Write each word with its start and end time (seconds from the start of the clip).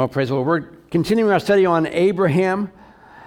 Well, 0.00 0.08
praise 0.08 0.28
the 0.28 0.34
Lord. 0.34 0.46
We're 0.46 0.78
continuing 0.90 1.30
our 1.30 1.38
study 1.38 1.66
on 1.66 1.86
Abraham. 1.86 2.72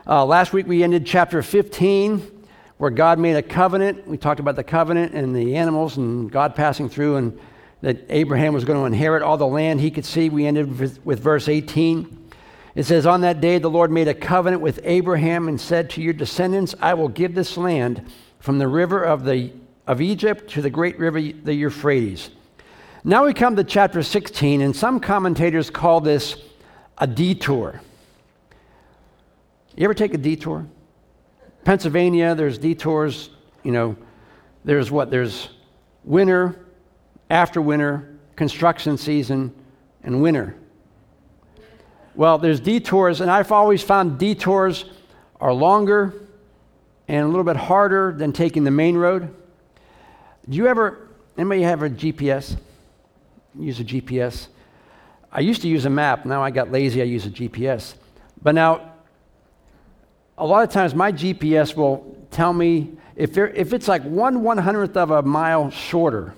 Uh, 0.08 0.25
last 0.25 0.54
week 0.54 0.66
we 0.66 0.81
ended 0.81 1.05
chapter 1.05 1.43
15, 1.43 2.47
where 2.77 2.89
God 2.89 3.19
made 3.19 3.35
a 3.35 3.43
covenant. 3.43 4.07
We 4.07 4.17
talked 4.17 4.39
about 4.39 4.55
the 4.55 4.63
covenant 4.63 5.13
and 5.13 5.36
the 5.36 5.55
animals 5.55 5.97
and 5.97 6.31
God 6.31 6.55
passing 6.55 6.89
through, 6.89 7.17
and 7.17 7.39
that 7.81 8.04
Abraham 8.09 8.55
was 8.55 8.65
going 8.65 8.79
to 8.79 8.86
inherit 8.86 9.21
all 9.21 9.38
the 9.38 9.46
land 9.46 9.81
he 9.81 9.91
could 9.91 10.04
see. 10.04 10.29
We 10.29 10.47
ended 10.47 10.79
with, 10.79 11.05
with 11.05 11.20
verse 11.20 11.47
18. 11.47 12.31
It 12.74 12.86
says, 12.86 13.05
On 13.05 13.21
that 13.21 13.40
day 13.40 13.60
the 13.60 13.70
Lord 13.70 13.92
made 13.92 14.08
a 14.08 14.16
covenant 14.16 14.64
with 14.64 14.80
Abraham 14.84 15.50
and 15.50 15.62
said 15.62 15.92
to 15.92 16.02
your 16.02 16.14
descendants, 16.14 16.74
I 16.82 16.96
will 16.96 17.08
give 17.08 17.36
this 17.36 17.55
land 17.55 18.12
from 18.40 18.58
the 18.58 18.68
river 18.68 19.04
of, 19.04 19.26
the, 19.26 19.54
of 19.86 20.02
Egypt 20.02 20.50
to 20.54 20.62
the 20.64 20.71
great 20.71 20.98
river, 20.98 21.21
the 21.21 21.54
Euphrates. 21.54 22.32
Now 23.04 23.26
we 23.26 23.36
come 23.36 23.55
to 23.58 23.64
chapter 23.64 24.02
16, 24.02 24.62
and 24.62 24.76
some 24.76 25.00
commentators 25.00 25.70
call 25.70 26.02
this 26.02 26.36
a 26.98 27.07
detour. 27.07 27.82
You 29.76 29.86
ever 29.86 29.94
take 29.94 30.13
a 30.13 30.17
detour? 30.17 30.67
Pennsylvania, 31.63 32.36
there's 32.36 32.58
detours, 32.58 33.30
you 33.63 33.72
know, 33.72 33.95
there's 34.66 34.91
what? 34.91 35.09
There's 35.09 35.50
winter, 36.03 36.66
after 37.30 37.62
winter, 37.62 38.17
construction 38.36 38.98
season, 38.98 39.53
and 40.03 40.22
winter. 40.22 40.55
Well, 42.16 42.38
there's 42.38 42.59
detours, 42.59 43.22
and 43.22 43.31
I've 43.31 43.52
always 43.52 43.81
found 43.81 44.20
detours 44.20 44.86
are 45.41 45.53
longer 45.53 46.14
and 47.08 47.25
a 47.25 47.28
little 47.28 47.44
bit 47.44 47.55
harder 47.55 48.14
than 48.16 48.31
taking 48.31 48.64
the 48.64 48.72
main 48.72 48.95
road. 48.95 49.34
Do 50.48 50.58
you 50.58 50.67
ever, 50.67 51.09
anybody 51.38 51.64
have 51.64 51.84
a 51.84 51.89
GPS? 51.89 52.58
Use 53.58 53.80
a 53.80 53.84
GPS? 53.84 54.48
I 55.36 55.40
used 55.40 55.64
to 55.64 55.68
use 55.68 55.86
a 55.86 55.90
map. 55.90 56.26
Now 56.26 56.44
I 56.44 56.52
got 56.52 56.72
lazy. 56.72 57.02
I 57.02 57.05
use 57.05 57.26
a 57.26 57.32
GPS. 57.32 57.96
But 58.42 58.54
now, 58.54 58.94
a 60.38 60.46
lot 60.46 60.64
of 60.64 60.70
times 60.70 60.94
my 60.94 61.12
GPS 61.12 61.75
will 61.75 62.16
tell 62.30 62.53
me 62.53 62.98
if, 63.16 63.34
there, 63.34 63.50
if 63.50 63.73
it's 63.73 63.88
like 63.88 64.03
one 64.03 64.44
one 64.44 64.59
hundredth 64.59 64.95
of 64.95 65.09
a 65.09 65.23
mile 65.23 65.72
shorter, 65.72 66.36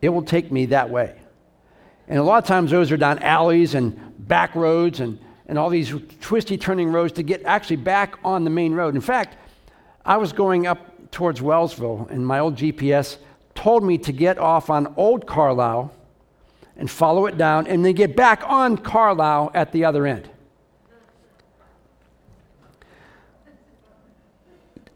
it 0.00 0.08
will 0.08 0.22
take 0.22 0.50
me 0.50 0.66
that 0.66 0.88
way. 0.88 1.14
And 2.08 2.18
a 2.18 2.22
lot 2.22 2.42
of 2.42 2.48
times 2.48 2.70
those 2.70 2.90
are 2.90 2.96
down 2.96 3.18
alleys 3.18 3.74
and 3.74 3.98
back 4.26 4.54
roads 4.54 5.00
and, 5.00 5.18
and 5.46 5.58
all 5.58 5.68
these 5.68 5.92
twisty 6.20 6.56
turning 6.56 6.88
roads 6.88 7.12
to 7.14 7.22
get 7.22 7.42
actually 7.44 7.76
back 7.76 8.18
on 8.24 8.44
the 8.44 8.50
main 8.50 8.72
road. 8.72 8.94
In 8.94 9.00
fact, 9.00 9.36
I 10.04 10.16
was 10.16 10.32
going 10.32 10.66
up 10.66 11.10
towards 11.10 11.40
Wellsville, 11.40 12.08
and 12.10 12.26
my 12.26 12.38
old 12.38 12.56
GPS 12.56 13.18
told 13.54 13.84
me 13.84 13.98
to 13.98 14.12
get 14.12 14.38
off 14.38 14.70
on 14.70 14.94
Old 14.96 15.26
Carlisle 15.26 15.92
and 16.76 16.90
follow 16.90 17.26
it 17.26 17.38
down, 17.38 17.66
and 17.66 17.84
then 17.84 17.94
get 17.94 18.16
back 18.16 18.42
on 18.46 18.76
Carlisle 18.76 19.50
at 19.54 19.72
the 19.72 19.84
other 19.84 20.06
end. 20.06 20.28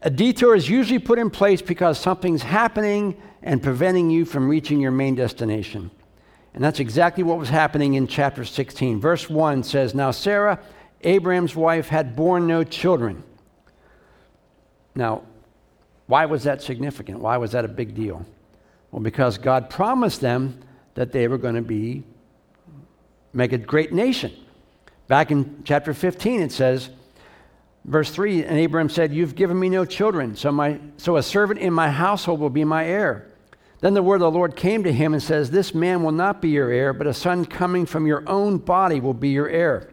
A 0.03 0.09
detour 0.09 0.55
is 0.55 0.67
usually 0.67 0.99
put 0.99 1.19
in 1.19 1.29
place 1.29 1.61
because 1.61 1.99
something's 1.99 2.41
happening 2.41 3.21
and 3.43 3.61
preventing 3.61 4.09
you 4.09 4.25
from 4.25 4.49
reaching 4.49 4.79
your 4.79 4.91
main 4.91 5.15
destination. 5.15 5.91
And 6.53 6.63
that's 6.63 6.79
exactly 6.79 7.23
what 7.23 7.37
was 7.37 7.49
happening 7.49 7.93
in 7.93 8.07
chapter 8.07 8.43
16. 8.43 8.99
Verse 8.99 9.29
1 9.29 9.63
says 9.63 9.95
Now 9.95 10.11
Sarah, 10.11 10.59
Abraham's 11.01 11.55
wife, 11.55 11.87
had 11.87 12.15
borne 12.15 12.47
no 12.47 12.63
children. 12.63 13.23
Now, 14.95 15.23
why 16.07 16.25
was 16.25 16.43
that 16.43 16.61
significant? 16.61 17.19
Why 17.19 17.37
was 17.37 17.53
that 17.53 17.63
a 17.63 17.69
big 17.69 17.95
deal? 17.95 18.25
Well, 18.91 19.01
because 19.01 19.37
God 19.37 19.69
promised 19.69 20.19
them 20.19 20.61
that 21.01 21.11
they 21.11 21.27
were 21.27 21.39
going 21.39 21.55
to 21.55 21.63
be 21.63 22.03
make 23.33 23.53
a 23.53 23.57
great 23.57 23.91
nation. 23.91 24.31
Back 25.07 25.31
in 25.31 25.63
chapter 25.63 25.95
15 25.95 26.41
it 26.41 26.51
says 26.51 26.91
verse 27.85 28.11
3 28.11 28.43
and 28.43 28.55
Abraham 28.59 28.87
said, 28.87 29.11
"You've 29.11 29.33
given 29.33 29.59
me 29.59 29.67
no 29.67 29.83
children, 29.83 30.35
so 30.35 30.51
my 30.51 30.79
so 30.97 31.17
a 31.17 31.23
servant 31.23 31.59
in 31.59 31.73
my 31.73 31.89
household 31.89 32.39
will 32.39 32.51
be 32.51 32.63
my 32.63 32.85
heir." 32.85 33.25
Then 33.79 33.95
the 33.95 34.03
word 34.03 34.17
of 34.17 34.31
the 34.31 34.37
Lord 34.37 34.55
came 34.55 34.83
to 34.83 34.93
him 34.93 35.13
and 35.13 35.23
says, 35.23 35.49
"This 35.49 35.73
man 35.73 36.03
will 36.03 36.11
not 36.11 36.39
be 36.39 36.49
your 36.49 36.69
heir, 36.69 36.93
but 36.93 37.07
a 37.07 37.15
son 37.15 37.45
coming 37.45 37.87
from 37.87 38.05
your 38.05 38.23
own 38.27 38.59
body 38.59 38.99
will 38.99 39.15
be 39.15 39.29
your 39.29 39.49
heir." 39.49 39.89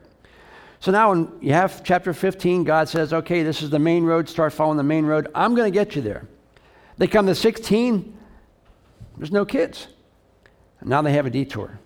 So 0.78 0.92
now 0.92 1.08
when 1.08 1.32
you 1.40 1.54
have 1.54 1.82
chapter 1.84 2.12
15, 2.12 2.64
God 2.64 2.90
says, 2.90 3.14
"Okay, 3.14 3.42
this 3.42 3.62
is 3.62 3.70
the 3.70 3.78
main 3.78 4.04
road, 4.04 4.28
start 4.28 4.52
following 4.52 4.76
the 4.76 4.82
main 4.82 5.06
road. 5.06 5.28
I'm 5.34 5.54
going 5.54 5.72
to 5.72 5.74
get 5.74 5.96
you 5.96 6.02
there." 6.02 6.24
They 6.98 7.06
come 7.06 7.24
to 7.28 7.34
16, 7.34 8.12
there's 9.16 9.32
no 9.32 9.46
kids. 9.46 9.88
Now 10.82 11.02
they 11.02 11.12
have 11.12 11.26
a 11.26 11.30
detour. 11.30 11.78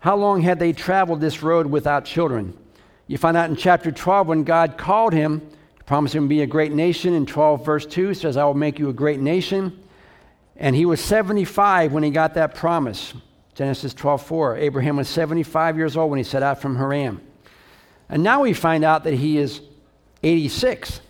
How 0.00 0.16
long 0.16 0.40
had 0.40 0.58
they 0.58 0.72
traveled 0.72 1.20
this 1.20 1.42
road 1.42 1.66
without 1.66 2.04
children? 2.04 2.56
You 3.06 3.18
find 3.18 3.36
out 3.36 3.50
in 3.50 3.56
chapter 3.56 3.90
12 3.90 4.28
when 4.28 4.44
God 4.44 4.78
called 4.78 5.12
him, 5.12 5.46
promised 5.84 6.14
him 6.14 6.24
to 6.24 6.28
be 6.28 6.42
a 6.42 6.46
great 6.46 6.72
nation. 6.72 7.12
In 7.14 7.26
12, 7.26 7.64
verse 7.64 7.86
2 7.86 8.14
says, 8.14 8.36
I 8.36 8.44
will 8.44 8.54
make 8.54 8.78
you 8.78 8.88
a 8.88 8.92
great 8.92 9.20
nation. 9.20 9.78
And 10.56 10.76
he 10.76 10.86
was 10.86 11.00
75 11.00 11.92
when 11.92 12.02
he 12.02 12.10
got 12.10 12.34
that 12.34 12.54
promise. 12.54 13.14
Genesis 13.54 13.92
12, 13.92 14.22
4. 14.22 14.56
Abraham 14.56 14.96
was 14.96 15.08
75 15.08 15.76
years 15.76 15.96
old 15.96 16.10
when 16.10 16.18
he 16.18 16.22
set 16.22 16.42
out 16.42 16.62
from 16.62 16.76
Haran. 16.76 17.20
And 18.08 18.22
now 18.22 18.42
we 18.42 18.52
find 18.52 18.84
out 18.84 19.04
that 19.04 19.14
he 19.14 19.38
is 19.38 19.60
86. 20.22 21.00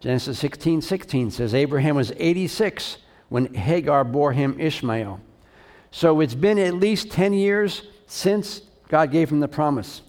Genesis 0.00 0.38
16, 0.38 0.82
16 0.82 1.30
says 1.30 1.54
Abraham 1.54 1.96
was 1.96 2.12
86 2.16 2.98
when 3.30 3.54
Hagar 3.54 4.04
bore 4.04 4.32
him 4.32 4.60
Ishmael. 4.60 5.20
So 5.90 6.20
it's 6.20 6.34
been 6.34 6.58
at 6.58 6.74
least 6.74 7.10
10 7.10 7.32
years 7.32 7.82
since 8.06 8.60
God 8.88 9.10
gave 9.10 9.30
him 9.30 9.40
the 9.40 9.48
promise. 9.48 10.02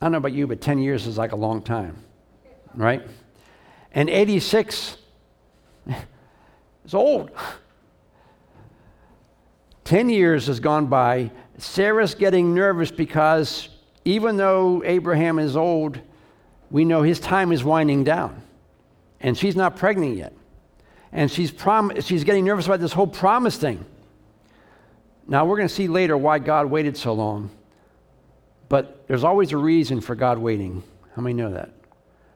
I 0.00 0.06
don't 0.06 0.12
know 0.12 0.18
about 0.18 0.32
you, 0.32 0.46
but 0.46 0.60
10 0.60 0.78
years 0.78 1.06
is 1.06 1.18
like 1.18 1.32
a 1.32 1.36
long 1.36 1.62
time, 1.62 2.02
right? 2.74 3.02
And 3.92 4.08
86 4.08 4.96
is 6.84 6.94
old. 6.94 7.30
10 9.84 10.08
years 10.08 10.46
has 10.46 10.60
gone 10.60 10.86
by. 10.86 11.32
Sarah's 11.58 12.14
getting 12.14 12.54
nervous 12.54 12.92
because 12.92 13.68
even 14.04 14.36
though 14.36 14.82
Abraham 14.84 15.40
is 15.40 15.56
old, 15.56 15.98
we 16.70 16.84
know 16.84 17.02
his 17.02 17.18
time 17.18 17.50
is 17.50 17.64
winding 17.64 18.04
down. 18.04 18.42
And 19.20 19.36
she's 19.36 19.56
not 19.56 19.76
pregnant 19.76 20.16
yet 20.16 20.32
and 21.12 21.30
she's, 21.30 21.50
prom- 21.50 22.00
she's 22.00 22.24
getting 22.24 22.44
nervous 22.44 22.66
about 22.66 22.80
this 22.80 22.92
whole 22.92 23.06
promise 23.06 23.56
thing. 23.56 23.84
Now, 25.26 25.44
we're 25.44 25.56
going 25.56 25.68
to 25.68 25.74
see 25.74 25.88
later 25.88 26.16
why 26.16 26.38
God 26.38 26.66
waited 26.66 26.96
so 26.96 27.12
long, 27.12 27.50
but 28.68 29.06
there's 29.06 29.24
always 29.24 29.52
a 29.52 29.56
reason 29.56 30.00
for 30.00 30.14
God 30.14 30.38
waiting. 30.38 30.82
How 31.14 31.22
many 31.22 31.34
know 31.34 31.52
that? 31.52 31.70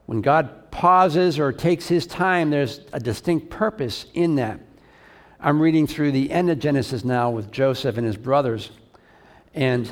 When 0.07 0.21
God 0.21 0.71
pauses 0.71 1.39
or 1.39 1.53
takes 1.53 1.89
his 1.89 2.07
time, 2.07 2.51
there's 2.51 2.81
a 2.93 3.01
distinct 3.01 3.51
purpose 3.51 4.07
in 4.15 4.37
that. 4.37 4.61
I'm 5.41 5.61
reading 5.61 5.87
through 5.87 6.13
the 6.13 6.31
end 6.31 6.51
of 6.51 6.59
Genesis 6.59 7.05
now 7.05 7.31
with 7.31 7.51
Joseph 7.51 7.97
and 7.97 8.07
his 8.07 8.17
brothers. 8.17 8.71
And 9.55 9.91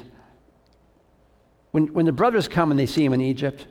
when, 1.70 1.92
when 1.92 2.06
the 2.06 2.12
brothers 2.12 2.48
come 2.48 2.70
and 2.70 2.78
they 2.78 2.86
see 2.86 3.04
him 3.04 3.12
in 3.12 3.20
Egypt, 3.20 3.66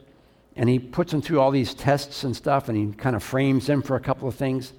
and 0.55 0.67
he 0.67 0.79
puts 0.79 1.11
them 1.11 1.21
through 1.21 1.39
all 1.39 1.51
these 1.51 1.73
tests 1.73 2.23
and 2.23 2.35
stuff, 2.35 2.69
and 2.69 2.77
he 2.77 2.93
kind 2.95 3.15
of 3.15 3.23
frames 3.23 3.67
them 3.67 3.81
for 3.81 3.95
a 3.95 3.99
couple 3.99 4.27
of 4.27 4.35
things. 4.35 4.73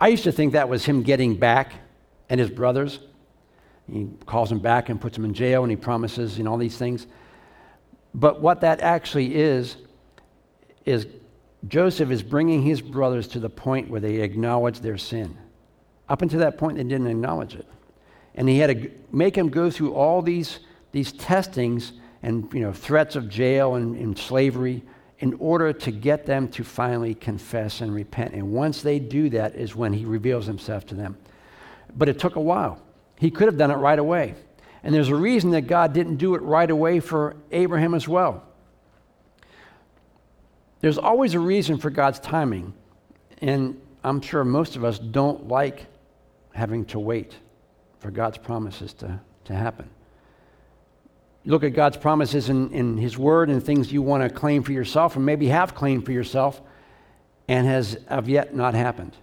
I 0.00 0.08
used 0.08 0.24
to 0.24 0.32
think 0.32 0.54
that 0.54 0.68
was 0.68 0.84
him 0.84 1.02
getting 1.02 1.36
back 1.36 1.74
and 2.30 2.40
his 2.40 2.50
brothers. 2.50 3.00
He 3.90 4.08
calls 4.24 4.48
them 4.48 4.60
back 4.60 4.88
and 4.88 5.00
puts 5.00 5.16
them 5.16 5.26
in 5.26 5.34
jail 5.34 5.62
and 5.62 5.70
he 5.70 5.76
promises, 5.76 6.38
you 6.38 6.44
know, 6.44 6.52
all 6.52 6.58
these 6.58 6.78
things. 6.78 7.06
But 8.14 8.40
what 8.40 8.62
that 8.62 8.80
actually 8.80 9.34
is, 9.34 9.76
is 10.86 11.06
Joseph 11.68 12.10
is 12.10 12.22
bringing 12.22 12.62
his 12.62 12.80
brothers 12.80 13.28
to 13.28 13.40
the 13.40 13.50
point 13.50 13.90
where 13.90 14.00
they 14.00 14.16
acknowledge 14.16 14.80
their 14.80 14.96
sin. 14.96 15.36
Up 16.08 16.22
until 16.22 16.40
that 16.40 16.56
point, 16.56 16.78
they 16.78 16.82
didn't 16.82 17.06
acknowledge 17.06 17.54
it. 17.54 17.66
And 18.34 18.48
he 18.48 18.58
had 18.58 18.82
to 18.82 18.90
make 19.12 19.34
them 19.34 19.50
go 19.50 19.70
through 19.70 19.94
all 19.94 20.22
these, 20.22 20.60
these 20.92 21.12
testings 21.12 21.92
and 22.22 22.52
you 22.54 22.60
know, 22.60 22.72
threats 22.72 23.16
of 23.16 23.28
jail 23.28 23.74
and, 23.74 23.96
and 23.96 24.16
slavery 24.16 24.82
in 25.20 25.34
order 25.34 25.72
to 25.72 25.90
get 25.90 26.24
them 26.26 26.48
to 26.48 26.64
finally 26.64 27.14
confess 27.14 27.82
and 27.82 27.94
repent. 27.94 28.32
And 28.32 28.52
once 28.52 28.82
they 28.82 28.98
do 28.98 29.28
that, 29.30 29.54
is 29.54 29.76
when 29.76 29.92
he 29.92 30.04
reveals 30.06 30.46
himself 30.46 30.86
to 30.86 30.94
them. 30.94 31.18
But 31.94 32.08
it 32.08 32.18
took 32.18 32.36
a 32.36 32.40
while. 32.40 32.80
He 33.18 33.30
could 33.30 33.46
have 33.46 33.58
done 33.58 33.70
it 33.70 33.76
right 33.76 33.98
away. 33.98 34.34
And 34.82 34.94
there's 34.94 35.10
a 35.10 35.14
reason 35.14 35.50
that 35.50 35.62
God 35.62 35.92
didn't 35.92 36.16
do 36.16 36.34
it 36.34 36.42
right 36.42 36.70
away 36.70 37.00
for 37.00 37.36
Abraham 37.52 37.94
as 37.94 38.08
well. 38.08 38.42
There's 40.80 40.96
always 40.96 41.34
a 41.34 41.40
reason 41.40 41.76
for 41.76 41.90
God's 41.90 42.18
timing. 42.18 42.72
And 43.42 43.78
I'm 44.02 44.22
sure 44.22 44.42
most 44.42 44.76
of 44.76 44.84
us 44.84 44.98
don't 44.98 45.48
like 45.48 45.86
having 46.54 46.86
to 46.86 46.98
wait 46.98 47.36
for 47.98 48.10
God's 48.10 48.38
promises 48.38 48.94
to, 48.94 49.20
to 49.44 49.54
happen. 49.54 49.90
You 51.50 51.54
look 51.54 51.64
at 51.64 51.74
God's 51.74 51.96
promises 51.96 52.48
in, 52.48 52.72
in 52.72 52.96
His 52.96 53.18
Word 53.18 53.50
and 53.50 53.60
things 53.60 53.90
you 53.92 54.02
want 54.02 54.22
to 54.22 54.30
claim 54.30 54.62
for 54.62 54.70
yourself, 54.70 55.16
or 55.16 55.18
maybe 55.18 55.48
have 55.48 55.74
claimed 55.74 56.06
for 56.06 56.12
yourself, 56.12 56.62
and 57.48 57.66
has 57.66 57.96
of 58.06 58.28
yet 58.28 58.54
not 58.54 58.74
happened. 58.74 59.16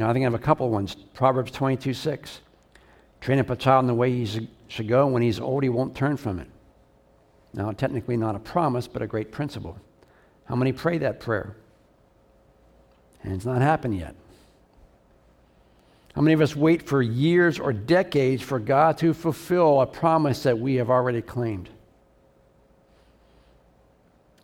Now, 0.00 0.10
I 0.10 0.12
think 0.12 0.24
I 0.24 0.26
have 0.26 0.34
a 0.34 0.40
couple 0.40 0.68
ones. 0.68 0.96
Proverbs 1.14 1.52
22 1.52 1.94
6. 1.94 2.40
Train 3.20 3.38
up 3.38 3.50
a 3.50 3.54
child 3.54 3.84
in 3.84 3.86
the 3.86 3.94
way 3.94 4.10
he 4.10 4.48
should 4.66 4.88
go, 4.88 5.04
and 5.04 5.14
when 5.14 5.22
he's 5.22 5.38
old, 5.38 5.62
he 5.62 5.68
won't 5.68 5.94
turn 5.94 6.16
from 6.16 6.40
it. 6.40 6.48
Now, 7.54 7.70
technically 7.70 8.16
not 8.16 8.34
a 8.34 8.40
promise, 8.40 8.88
but 8.88 9.00
a 9.00 9.06
great 9.06 9.30
principle. 9.30 9.78
How 10.46 10.56
many 10.56 10.72
pray 10.72 10.98
that 10.98 11.20
prayer? 11.20 11.54
And 13.22 13.32
it's 13.32 13.44
not 13.44 13.62
happened 13.62 13.96
yet. 13.96 14.16
How 16.14 16.20
many 16.20 16.34
of 16.34 16.40
us 16.40 16.54
wait 16.54 16.86
for 16.86 17.00
years 17.00 17.58
or 17.58 17.72
decades 17.72 18.42
for 18.42 18.58
God 18.58 18.98
to 18.98 19.14
fulfill 19.14 19.80
a 19.80 19.86
promise 19.86 20.42
that 20.42 20.58
we 20.58 20.74
have 20.74 20.90
already 20.90 21.22
claimed? 21.22 21.70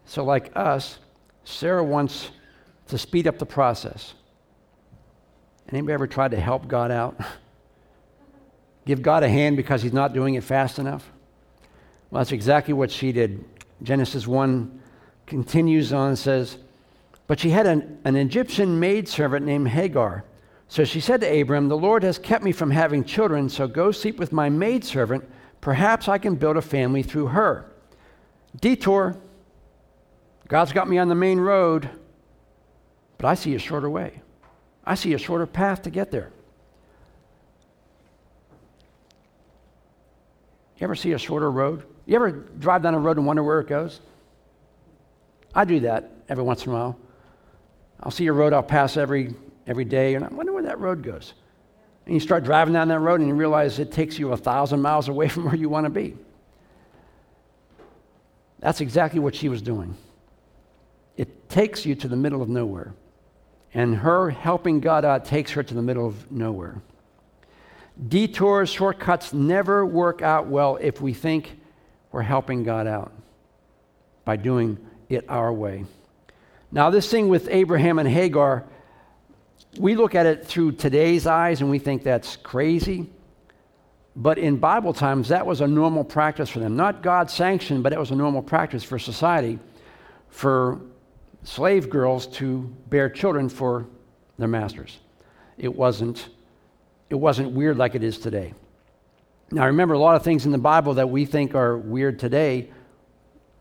So, 0.07 0.25
like 0.25 0.51
us, 0.57 0.99
Sarah 1.45 1.85
wants 1.85 2.31
to 2.89 2.97
speed 2.97 3.27
up 3.27 3.39
the 3.39 3.47
process. 3.47 4.15
Anybody 5.71 5.93
ever 5.93 6.07
tried 6.07 6.31
to 6.31 6.41
help 6.41 6.67
God 6.67 6.91
out? 6.91 7.21
Give 8.87 9.03
God 9.03 9.23
a 9.23 9.29
hand 9.29 9.59
because 9.59 9.83
he's 9.83 9.93
not 9.93 10.15
doing 10.15 10.35
it 10.35 10.45
fast 10.45 10.79
enough? 10.79 11.11
Well, 12.11 12.21
that's 12.21 12.33
exactly 12.33 12.73
what 12.73 12.91
she 12.91 13.13
did. 13.13 13.45
Genesis 13.83 14.27
1 14.27 14.81
continues 15.27 15.93
on 15.93 16.09
and 16.09 16.19
says, 16.19 16.57
But 17.27 17.39
she 17.39 17.51
had 17.51 17.67
an, 17.67 17.99
an 18.05 18.17
Egyptian 18.17 18.81
maidservant 18.81 19.45
named 19.45 19.69
Hagar. 19.69 20.25
So 20.69 20.85
she 20.85 21.01
said 21.01 21.23
to 21.23 21.41
Abram, 21.41 21.69
The 21.69 21.77
Lord 21.77 22.03
has 22.03 22.19
kept 22.19 22.45
me 22.45 22.53
from 22.53 22.71
having 22.71 23.05
children, 23.05 23.49
so 23.49 23.67
go 23.67 23.91
sleep 23.91 24.19
with 24.19 24.33
my 24.33 24.49
maidservant. 24.51 25.29
Perhaps 25.61 26.09
I 26.09 26.19
can 26.19 26.37
build 26.37 26.57
a 26.57 26.63
family 26.63 27.03
through 27.03 27.29
her. 27.29 27.73
Detour. 28.61 29.17
God's 30.47 30.73
got 30.73 30.89
me 30.89 30.99
on 30.99 31.09
the 31.09 31.15
main 31.15 31.41
road, 31.41 31.91
but 33.19 33.27
I 33.27 33.35
see 33.35 33.55
a 33.55 33.59
shorter 33.59 33.91
way. 33.91 34.23
I 34.85 34.95
see 34.95 35.13
a 35.13 35.19
shorter 35.19 35.47
path 35.47 35.83
to 35.83 35.91
get 35.91 36.11
there. 36.11 36.31
You 40.79 40.85
ever 40.85 40.95
see 40.95 41.13
a 41.13 41.19
shorter 41.19 41.51
road? 41.51 41.85
You 42.07 42.17
ever 42.17 42.31
drive 42.31 42.83
down 42.83 42.95
a 42.95 42.99
road 42.99 43.17
and 43.17 43.27
wonder 43.27 43.43
where 43.43 43.61
it 43.61 43.67
goes? 43.67 44.01
I 45.55 45.65
do 45.65 45.81
that 45.81 46.11
every 46.29 46.45
once 46.45 46.65
in 46.65 46.73
a 46.73 46.75
while. 46.75 46.99
I'll 48.01 48.13
see 48.13 48.27
a 48.29 48.33
road 48.33 48.53
I'll 48.53 48.63
pass 48.63 48.97
every, 48.97 49.35
every 49.69 49.85
day, 49.85 50.15
and 50.15 50.25
I 50.25 50.29
wonder 50.29 50.53
where 50.53 50.65
that 50.65 50.81
road 50.81 51.03
goes. 51.03 51.35
And 52.07 52.15
you 52.15 52.21
start 52.21 52.43
driving 52.43 52.73
down 52.73 52.89
that 52.89 52.99
road 53.01 53.21
and 53.21 53.29
you 53.29 53.35
realize 53.35 53.79
it 53.79 53.93
takes 53.93 54.19
you 54.19 54.33
a 54.33 54.37
thousand 54.37 54.81
miles 54.81 55.09
away 55.09 55.29
from 55.29 55.45
where 55.45 55.55
you 55.55 55.69
want 55.69 55.85
to 55.85 55.91
be. 55.91 56.17
That's 58.61 58.81
exactly 58.81 59.21
what 59.21 59.37
she 59.37 59.49
was 59.49 59.63
doing. 59.63 59.95
It 61.17 61.49
takes 61.49 61.87
you 61.87 61.95
to 61.97 62.09
the 62.09 62.17
middle 62.17 62.43
of 62.43 62.49
nowhere. 62.49 62.95
And 63.75 63.95
her 63.97 64.31
helping 64.31 64.81
God 64.81 65.05
out 65.05 65.27
takes 65.27 65.53
her 65.53 65.63
to 65.63 65.75
the 65.75 65.83
middle 65.83 66.07
of 66.07 66.33
nowhere. 66.33 66.81
Detours, 68.09 68.71
shortcuts 68.71 69.33
never 69.33 69.85
work 69.85 70.23
out 70.23 70.47
well 70.47 70.79
if 70.81 71.01
we 71.01 71.13
think 71.13 71.61
we're 72.11 72.23
helping 72.23 72.63
God 72.63 72.87
out 72.87 73.13
by 74.25 74.37
doing 74.37 74.79
it 75.09 75.27
our 75.29 75.53
way. 75.53 75.85
Now, 76.73 76.91
this 76.91 77.11
thing 77.11 77.29
with 77.29 77.49
Abraham 77.51 77.99
and 77.99 78.09
Hagar, 78.09 78.65
we 79.77 79.95
look 79.95 80.15
at 80.15 80.27
it 80.27 80.47
through 80.47 80.73
today's 80.73 81.27
eyes 81.27 81.61
and 81.61 81.71
we 81.71 81.79
think 81.79 82.03
that's 82.03 82.37
crazy. 82.37 83.11
But 84.17 84.39
in 84.39 84.57
Bible 84.57 84.93
times, 84.93 85.29
that 85.29 85.47
was 85.47 85.61
a 85.61 85.67
normal 85.67 86.03
practice 86.03 86.49
for 86.49 86.59
them. 86.59 86.77
Not 86.77 87.03
God 87.03 87.31
sanctioned, 87.31 87.83
but 87.83 87.93
it 87.93 87.99
was 87.99 88.11
a 88.11 88.17
normal 88.17 88.43
practice 88.43 88.83
for 88.83 88.99
society 88.99 89.59
for 90.29 90.81
slave 91.45 91.89
girls 91.89 92.27
to 92.27 92.63
bear 92.89 93.09
children 93.09 93.49
for 93.49 93.87
their 94.39 94.49
masters. 94.49 94.99
It 95.57 95.75
wasn't 95.75 96.29
it 97.11 97.15
wasn't 97.15 97.53
weird 97.53 97.79
like 97.79 97.95
it 97.95 98.03
is 98.03 98.19
today. 98.19 98.53
Now, 99.51 99.65
remember, 99.65 99.95
a 99.95 99.99
lot 99.99 100.15
of 100.15 100.23
things 100.23 100.45
in 100.45 100.53
the 100.53 100.59
Bible 100.59 100.95
that 100.95 101.09
we 101.09 101.25
think 101.25 101.55
are 101.55 101.79
weird 101.79 102.19
today 102.19 102.69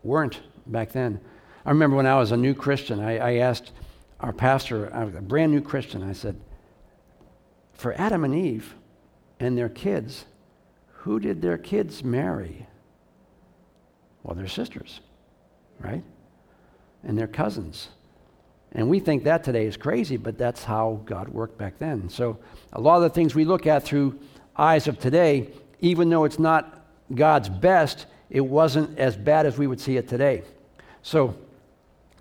weren't 0.03 0.41
back 0.65 0.91
then. 0.91 1.21
I 1.65 1.69
remember 1.69 1.95
when 1.95 2.05
I 2.05 2.15
was 2.15 2.33
a 2.33 2.37
new 2.37 2.53
Christian, 2.53 2.99
I, 2.99 3.17
I 3.17 3.33
asked 3.35 3.71
our 4.19 4.33
pastor, 4.33 4.93
I 4.93 5.03
was 5.03 5.15
a 5.15 5.21
brand 5.21 5.51
new 5.51 5.61
Christian, 5.61 6.03
I 6.03 6.13
said, 6.13 6.39
for 7.73 7.93
Adam 7.93 8.23
and 8.23 8.33
Eve 8.33 8.75
and 9.39 9.57
their 9.57 9.69
kids, 9.69 10.25
who 10.87 11.19
did 11.19 11.41
their 11.41 11.57
kids 11.57 12.03
marry? 12.03 12.65
Well, 14.23 14.35
their 14.35 14.47
sisters, 14.47 14.99
right? 15.79 16.03
And 17.03 17.17
their 17.17 17.27
cousins. 17.27 17.89
And 18.71 18.89
we 18.89 18.99
think 18.99 19.23
that 19.23 19.43
today 19.43 19.65
is 19.65 19.77
crazy, 19.77 20.17
but 20.17 20.37
that's 20.37 20.63
how 20.63 21.01
God 21.05 21.29
worked 21.29 21.57
back 21.57 21.77
then. 21.77 22.09
So 22.09 22.39
a 22.73 22.81
lot 22.81 22.97
of 22.97 23.03
the 23.03 23.09
things 23.09 23.35
we 23.35 23.45
look 23.45 23.67
at 23.67 23.83
through 23.83 24.19
eyes 24.57 24.87
of 24.87 24.99
today, 24.99 25.49
even 25.79 26.09
though 26.09 26.25
it's 26.25 26.39
not 26.39 26.85
God's 27.13 27.47
best, 27.47 28.07
it 28.29 28.41
wasn't 28.41 28.97
as 28.97 29.15
bad 29.15 29.45
as 29.45 29.57
we 29.57 29.67
would 29.67 29.79
see 29.79 29.97
it 29.97 30.07
today. 30.07 30.43
So 31.01 31.37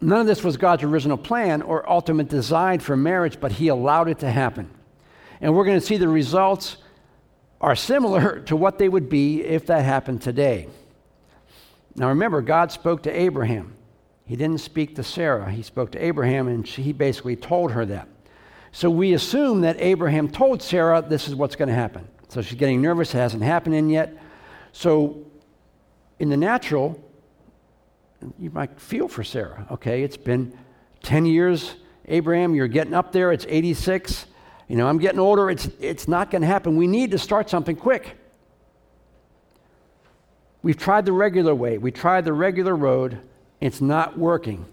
none 0.00 0.20
of 0.20 0.26
this 0.26 0.44
was 0.44 0.56
God's 0.56 0.82
original 0.82 1.16
plan 1.16 1.62
or 1.62 1.88
ultimate 1.88 2.28
design 2.28 2.80
for 2.80 2.96
marriage, 2.96 3.40
but 3.40 3.52
He 3.52 3.68
allowed 3.68 4.08
it 4.08 4.18
to 4.20 4.30
happen. 4.30 4.70
And 5.40 5.54
we're 5.54 5.64
going 5.64 5.78
to 5.78 5.84
see 5.84 5.96
the 5.96 6.08
results 6.08 6.76
are 7.60 7.76
similar 7.76 8.40
to 8.46 8.56
what 8.56 8.78
they 8.78 8.88
would 8.88 9.08
be 9.08 9.42
if 9.42 9.66
that 9.66 9.84
happened 9.84 10.22
today. 10.22 10.68
Now 11.94 12.08
remember, 12.08 12.42
God 12.42 12.70
spoke 12.72 13.02
to 13.04 13.10
Abraham. 13.10 13.74
He 14.26 14.36
didn't 14.36 14.60
speak 14.60 14.96
to 14.96 15.02
Sarah. 15.02 15.50
He 15.50 15.62
spoke 15.62 15.92
to 15.92 16.04
Abraham, 16.04 16.48
and 16.48 16.66
she, 16.66 16.82
he 16.82 16.92
basically 16.92 17.36
told 17.36 17.72
her 17.72 17.86
that. 17.86 18.08
So 18.72 18.90
we 18.90 19.14
assume 19.14 19.62
that 19.62 19.76
Abraham 19.80 20.28
told 20.28 20.60
Sarah 20.62 21.00
this 21.00 21.28
is 21.28 21.34
what's 21.34 21.56
going 21.56 21.68
to 21.68 21.74
happen. 21.74 22.06
So 22.28 22.42
she's 22.42 22.58
getting 22.58 22.82
nervous. 22.82 23.14
It 23.14 23.18
hasn't 23.18 23.42
happened 23.42 23.90
yet. 23.90 24.18
So 24.72 25.24
in 26.18 26.28
the 26.28 26.36
natural, 26.36 27.02
you 28.38 28.50
might 28.50 28.80
feel 28.80 29.08
for 29.08 29.24
Sarah. 29.24 29.66
Okay, 29.70 30.02
it's 30.02 30.16
been 30.16 30.56
10 31.02 31.26
years, 31.26 31.76
Abraham, 32.06 32.54
you're 32.54 32.68
getting 32.68 32.94
up 32.94 33.12
there. 33.12 33.32
It's 33.32 33.46
86. 33.48 34.26
You 34.68 34.76
know, 34.76 34.88
I'm 34.88 34.98
getting 34.98 35.20
older. 35.20 35.50
It's, 35.50 35.68
it's 35.80 36.08
not 36.08 36.30
going 36.30 36.42
to 36.42 36.48
happen. 36.48 36.76
We 36.76 36.86
need 36.86 37.12
to 37.12 37.18
start 37.18 37.48
something 37.48 37.76
quick. 37.76 38.16
We've 40.62 40.76
tried 40.76 41.04
the 41.04 41.12
regular 41.12 41.54
way, 41.54 41.78
we 41.78 41.92
tried 41.92 42.24
the 42.24 42.32
regular 42.32 42.74
road 42.74 43.20
it's 43.60 43.80
not 43.80 44.18
working. 44.18 44.66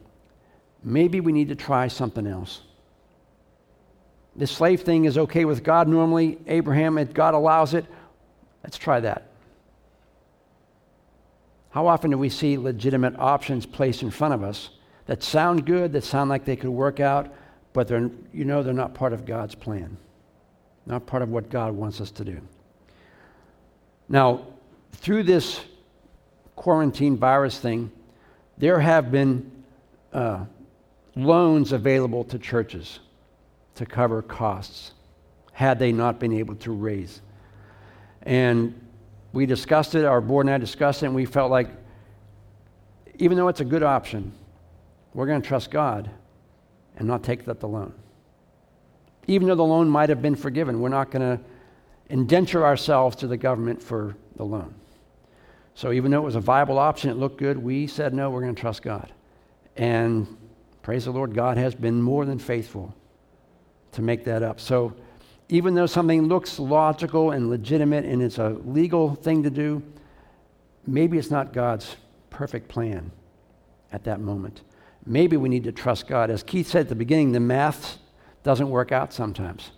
Maybe 0.83 1.19
we 1.19 1.31
need 1.31 1.49
to 1.49 1.55
try 1.55 1.87
something 1.87 2.27
else. 2.27 2.61
This 4.35 4.51
slave 4.51 4.81
thing 4.81 5.05
is 5.05 5.17
okay 5.17 5.45
with 5.45 5.63
God 5.63 5.87
normally. 5.87 6.39
Abraham, 6.47 6.97
if 6.97 7.13
God 7.13 7.33
allows 7.33 7.73
it, 7.73 7.85
let's 8.63 8.77
try 8.77 8.99
that. 8.99 9.29
How 11.73 11.87
often 11.87 12.11
do 12.11 12.19
we 12.19 12.29
see 12.29 12.55
legitimate 12.55 13.17
options 13.17 13.65
placed 13.65 14.03
in 14.03 14.11
front 14.11 14.35
of 14.35 14.43
us 14.43 14.69
that 15.07 15.23
sound 15.23 15.65
good, 15.65 15.93
that 15.93 16.03
sound 16.03 16.29
like 16.29 16.45
they 16.45 16.55
could 16.55 16.69
work 16.69 16.99
out, 16.99 17.33
but 17.73 17.87
they're, 17.87 18.11
you 18.31 18.45
know 18.45 18.61
they're 18.61 18.75
not 18.75 18.93
part 18.93 19.11
of 19.11 19.25
God's 19.25 19.55
plan, 19.55 19.97
not 20.85 21.07
part 21.07 21.23
of 21.23 21.29
what 21.29 21.49
God 21.49 21.73
wants 21.73 21.99
us 21.99 22.11
to 22.11 22.23
do? 22.23 22.39
Now, 24.07 24.45
through 24.91 25.23
this 25.23 25.61
quarantine 26.55 27.17
virus 27.17 27.57
thing, 27.57 27.91
there 28.59 28.79
have 28.79 29.11
been 29.11 29.51
uh, 30.13 30.45
loans 31.15 31.71
available 31.71 32.23
to 32.25 32.37
churches 32.37 32.99
to 33.73 33.87
cover 33.87 34.21
costs 34.21 34.91
had 35.53 35.79
they 35.79 35.91
not 35.91 36.19
been 36.19 36.33
able 36.33 36.53
to 36.57 36.71
raise. 36.71 37.19
And 38.21 38.79
we 39.33 39.45
discussed 39.45 39.95
it, 39.95 40.05
our 40.05 40.21
board 40.21 40.45
and 40.45 40.53
I 40.53 40.57
discussed 40.57 41.03
it, 41.03 41.07
and 41.07 41.15
we 41.15 41.25
felt 41.25 41.51
like 41.51 41.69
even 43.15 43.35
though 43.35 43.47
it's 43.47 43.59
a 43.59 43.65
good 43.65 43.83
option, 43.83 44.31
we're 45.13 45.27
going 45.27 45.41
to 45.41 45.47
trust 45.47 45.69
God 45.69 46.09
and 46.95 47.07
not 47.07 47.23
take 47.23 47.45
that 47.45 47.59
the 47.59 47.67
loan. 47.67 47.93
Even 49.27 49.47
though 49.47 49.55
the 49.55 49.63
loan 49.63 49.89
might 49.89 50.09
have 50.09 50.21
been 50.21 50.35
forgiven, 50.35 50.79
we're 50.79 50.89
not 50.89 51.11
going 51.11 51.37
to 51.37 51.43
indenture 52.09 52.65
ourselves 52.65 53.15
to 53.17 53.27
the 53.27 53.37
government 53.37 53.81
for 53.81 54.15
the 54.35 54.43
loan. 54.43 54.73
So 55.75 55.91
even 55.91 56.11
though 56.11 56.19
it 56.19 56.25
was 56.25 56.35
a 56.35 56.41
viable 56.41 56.77
option, 56.77 57.09
it 57.09 57.15
looked 57.15 57.37
good, 57.37 57.57
we 57.57 57.87
said, 57.87 58.13
no, 58.13 58.29
we're 58.29 58.41
going 58.41 58.53
to 58.53 58.61
trust 58.61 58.83
God. 58.83 59.11
And 59.75 60.27
praise 60.83 61.05
the 61.05 61.11
Lord, 61.11 61.33
God 61.33 61.57
has 61.57 61.73
been 61.73 62.01
more 62.01 62.25
than 62.25 62.37
faithful 62.37 62.93
to 63.93 64.01
make 64.01 64.25
that 64.25 64.43
up. 64.43 64.59
So 64.59 64.93
even 65.49 65.75
though 65.75 65.85
something 65.85 66.27
looks 66.27 66.59
logical 66.59 67.31
and 67.31 67.49
legitimate 67.49 68.05
and 68.05 68.21
it's 68.21 68.37
a 68.37 68.49
legal 68.65 69.15
thing 69.15 69.43
to 69.43 69.49
do, 69.49 69.83
maybe 70.87 71.17
it's 71.17 71.31
not 71.31 71.53
God's 71.53 71.95
perfect 72.29 72.67
plan 72.67 73.11
at 73.91 74.03
that 74.05 74.19
moment. 74.19 74.61
Maybe 75.05 75.37
we 75.37 75.49
need 75.49 75.65
to 75.65 75.71
trust 75.71 76.07
God. 76.07 76.29
As 76.29 76.43
Keith 76.43 76.67
said 76.67 76.81
at 76.81 76.89
the 76.89 76.95
beginning, 76.95 77.33
the 77.33 77.39
math 77.39 77.97
doesn't 78.43 78.69
work 78.69 78.91
out 78.91 79.13
sometimes. 79.13 79.71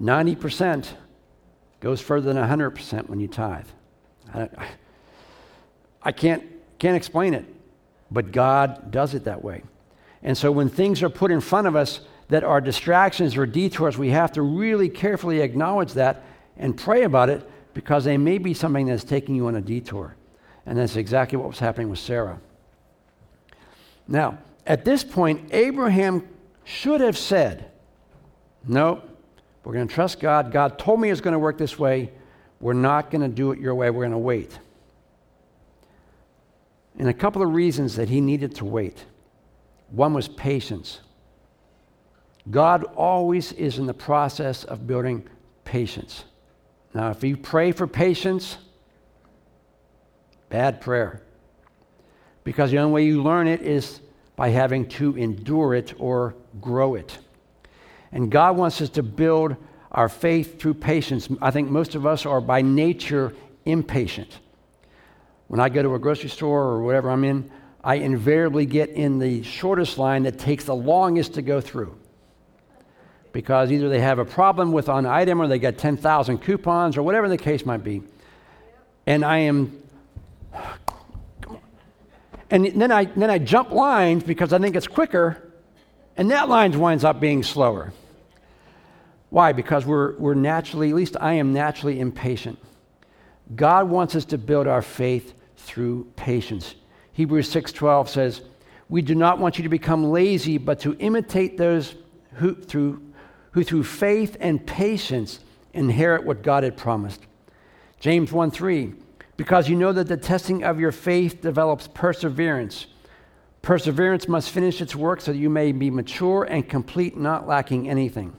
90% 0.00 0.88
goes 1.80 2.00
further 2.00 2.32
than 2.32 2.42
100% 2.42 3.08
when 3.08 3.20
you 3.20 3.28
tithe. 3.28 3.66
I 6.02 6.12
can't, 6.12 6.44
can't 6.78 6.96
explain 6.96 7.34
it, 7.34 7.44
but 8.10 8.32
God 8.32 8.90
does 8.90 9.14
it 9.14 9.24
that 9.24 9.42
way. 9.42 9.62
And 10.22 10.36
so 10.36 10.50
when 10.50 10.68
things 10.68 11.02
are 11.02 11.08
put 11.08 11.30
in 11.30 11.40
front 11.40 11.66
of 11.66 11.76
us 11.76 12.00
that 12.28 12.44
are 12.44 12.60
distractions 12.60 13.36
or 13.36 13.46
detours, 13.46 13.96
we 13.96 14.10
have 14.10 14.32
to 14.32 14.42
really 14.42 14.88
carefully 14.88 15.40
acknowledge 15.40 15.92
that 15.94 16.24
and 16.56 16.76
pray 16.76 17.02
about 17.02 17.28
it 17.28 17.48
because 17.74 18.04
they 18.04 18.16
may 18.16 18.38
be 18.38 18.54
something 18.54 18.86
that's 18.86 19.04
taking 19.04 19.34
you 19.34 19.46
on 19.46 19.56
a 19.56 19.60
detour. 19.60 20.16
And 20.64 20.78
that's 20.78 20.96
exactly 20.96 21.38
what 21.38 21.48
was 21.48 21.58
happening 21.58 21.88
with 21.88 21.98
Sarah. 21.98 22.40
Now, 24.08 24.38
at 24.66 24.84
this 24.84 25.04
point, 25.04 25.48
Abraham 25.52 26.26
should 26.64 27.00
have 27.00 27.16
said, 27.16 27.70
No, 28.66 29.02
we're 29.64 29.74
going 29.74 29.86
to 29.86 29.94
trust 29.94 30.20
God. 30.20 30.50
God 30.50 30.78
told 30.78 31.00
me 31.00 31.10
it's 31.10 31.20
going 31.20 31.32
to 31.32 31.38
work 31.38 31.58
this 31.58 31.78
way. 31.78 32.10
We're 32.60 32.72
not 32.72 33.10
going 33.10 33.22
to 33.22 33.28
do 33.28 33.52
it 33.52 33.60
your 33.60 33.74
way. 33.74 33.90
We're 33.90 34.02
going 34.02 34.12
to 34.12 34.18
wait. 34.18 34.58
And 36.98 37.08
a 37.08 37.14
couple 37.14 37.42
of 37.42 37.52
reasons 37.52 37.96
that 37.96 38.08
he 38.08 38.20
needed 38.20 38.54
to 38.56 38.64
wait. 38.64 39.04
One 39.90 40.14
was 40.14 40.28
patience. 40.28 41.00
God 42.50 42.84
always 42.94 43.52
is 43.52 43.78
in 43.78 43.86
the 43.86 43.94
process 43.94 44.64
of 44.64 44.86
building 44.86 45.28
patience. 45.64 46.24
Now, 46.94 47.10
if 47.10 47.22
you 47.24 47.36
pray 47.36 47.72
for 47.72 47.86
patience, 47.86 48.56
bad 50.48 50.80
prayer. 50.80 51.22
Because 52.44 52.70
the 52.70 52.78
only 52.78 52.92
way 52.92 53.04
you 53.04 53.22
learn 53.22 53.48
it 53.48 53.62
is 53.62 54.00
by 54.36 54.50
having 54.50 54.88
to 54.88 55.16
endure 55.16 55.74
it 55.74 55.94
or 55.98 56.34
grow 56.60 56.94
it. 56.94 57.18
And 58.12 58.30
God 58.30 58.56
wants 58.56 58.80
us 58.80 58.88
to 58.90 59.02
build 59.02 59.56
our 59.90 60.08
faith 60.08 60.60
through 60.60 60.74
patience. 60.74 61.28
I 61.42 61.50
think 61.50 61.70
most 61.70 61.94
of 61.94 62.06
us 62.06 62.24
are 62.24 62.40
by 62.40 62.62
nature 62.62 63.34
impatient. 63.64 64.38
When 65.48 65.58
I 65.58 65.68
go 65.68 65.82
to 65.82 65.94
a 65.94 65.98
grocery 65.98 66.28
store 66.28 66.62
or 66.62 66.82
whatever 66.82 67.10
I'm 67.10 67.24
in, 67.24 67.50
I 67.82 67.96
invariably 67.96 68.66
get 68.66 68.90
in 68.90 69.18
the 69.18 69.42
shortest 69.42 69.98
line 69.98 70.24
that 70.24 70.38
takes 70.38 70.64
the 70.64 70.74
longest 70.74 71.34
to 71.34 71.42
go 71.42 71.60
through. 71.60 71.96
Because 73.36 73.70
either 73.70 73.90
they 73.90 74.00
have 74.00 74.18
a 74.18 74.24
problem 74.24 74.72
with 74.72 74.88
an 74.88 75.04
item 75.04 75.42
or 75.42 75.46
they 75.46 75.58
got 75.58 75.76
10,000 75.76 76.38
coupons 76.38 76.96
or 76.96 77.02
whatever 77.02 77.28
the 77.28 77.36
case 77.36 77.66
might 77.66 77.84
be. 77.84 78.02
And 79.06 79.22
I 79.22 79.40
am 79.40 79.78
and 82.48 82.64
then 82.64 82.90
I, 82.90 83.04
then 83.04 83.28
I 83.28 83.36
jump 83.36 83.72
lines 83.72 84.24
because 84.24 84.54
I 84.54 84.58
think 84.58 84.74
it's 84.74 84.86
quicker, 84.86 85.52
and 86.16 86.30
that 86.30 86.48
line 86.48 86.80
winds 86.80 87.04
up 87.04 87.20
being 87.20 87.42
slower. 87.42 87.92
Why? 89.28 89.52
Because 89.52 89.84
we're, 89.84 90.16
we're 90.16 90.32
naturally, 90.32 90.88
at 90.88 90.96
least 90.96 91.18
I 91.20 91.34
am 91.34 91.52
naturally 91.52 92.00
impatient. 92.00 92.58
God 93.54 93.90
wants 93.90 94.14
us 94.14 94.24
to 94.26 94.38
build 94.38 94.66
our 94.66 94.80
faith 94.80 95.34
through 95.58 96.10
patience. 96.16 96.74
Hebrews 97.12 97.52
6:12 97.52 98.08
says, 98.08 98.40
"We 98.88 99.02
do 99.02 99.14
not 99.14 99.38
want 99.38 99.58
you 99.58 99.62
to 99.64 99.68
become 99.68 100.04
lazy, 100.04 100.56
but 100.56 100.80
to 100.80 100.96
imitate 101.00 101.58
those 101.58 101.96
who 102.36 102.54
through 102.54 103.02
who 103.56 103.64
through 103.64 103.84
faith 103.84 104.36
and 104.38 104.66
patience 104.66 105.40
inherit 105.72 106.24
what 106.24 106.42
God 106.42 106.62
had 106.62 106.76
promised." 106.76 107.22
James 107.98 108.30
1 108.30 108.50
3, 108.50 108.92
because 109.38 109.70
you 109.70 109.76
know 109.76 109.92
that 109.92 110.08
the 110.08 110.16
testing 110.18 110.62
of 110.62 110.78
your 110.78 110.92
faith 110.92 111.40
develops 111.40 111.88
perseverance. 111.88 112.86
Perseverance 113.62 114.28
must 114.28 114.50
finish 114.50 114.82
its 114.82 114.94
work 114.94 115.22
so 115.22 115.32
that 115.32 115.38
you 115.38 115.48
may 115.48 115.72
be 115.72 115.90
mature 115.90 116.44
and 116.44 116.68
complete, 116.68 117.16
not 117.16 117.48
lacking 117.48 117.88
anything. 117.88 118.36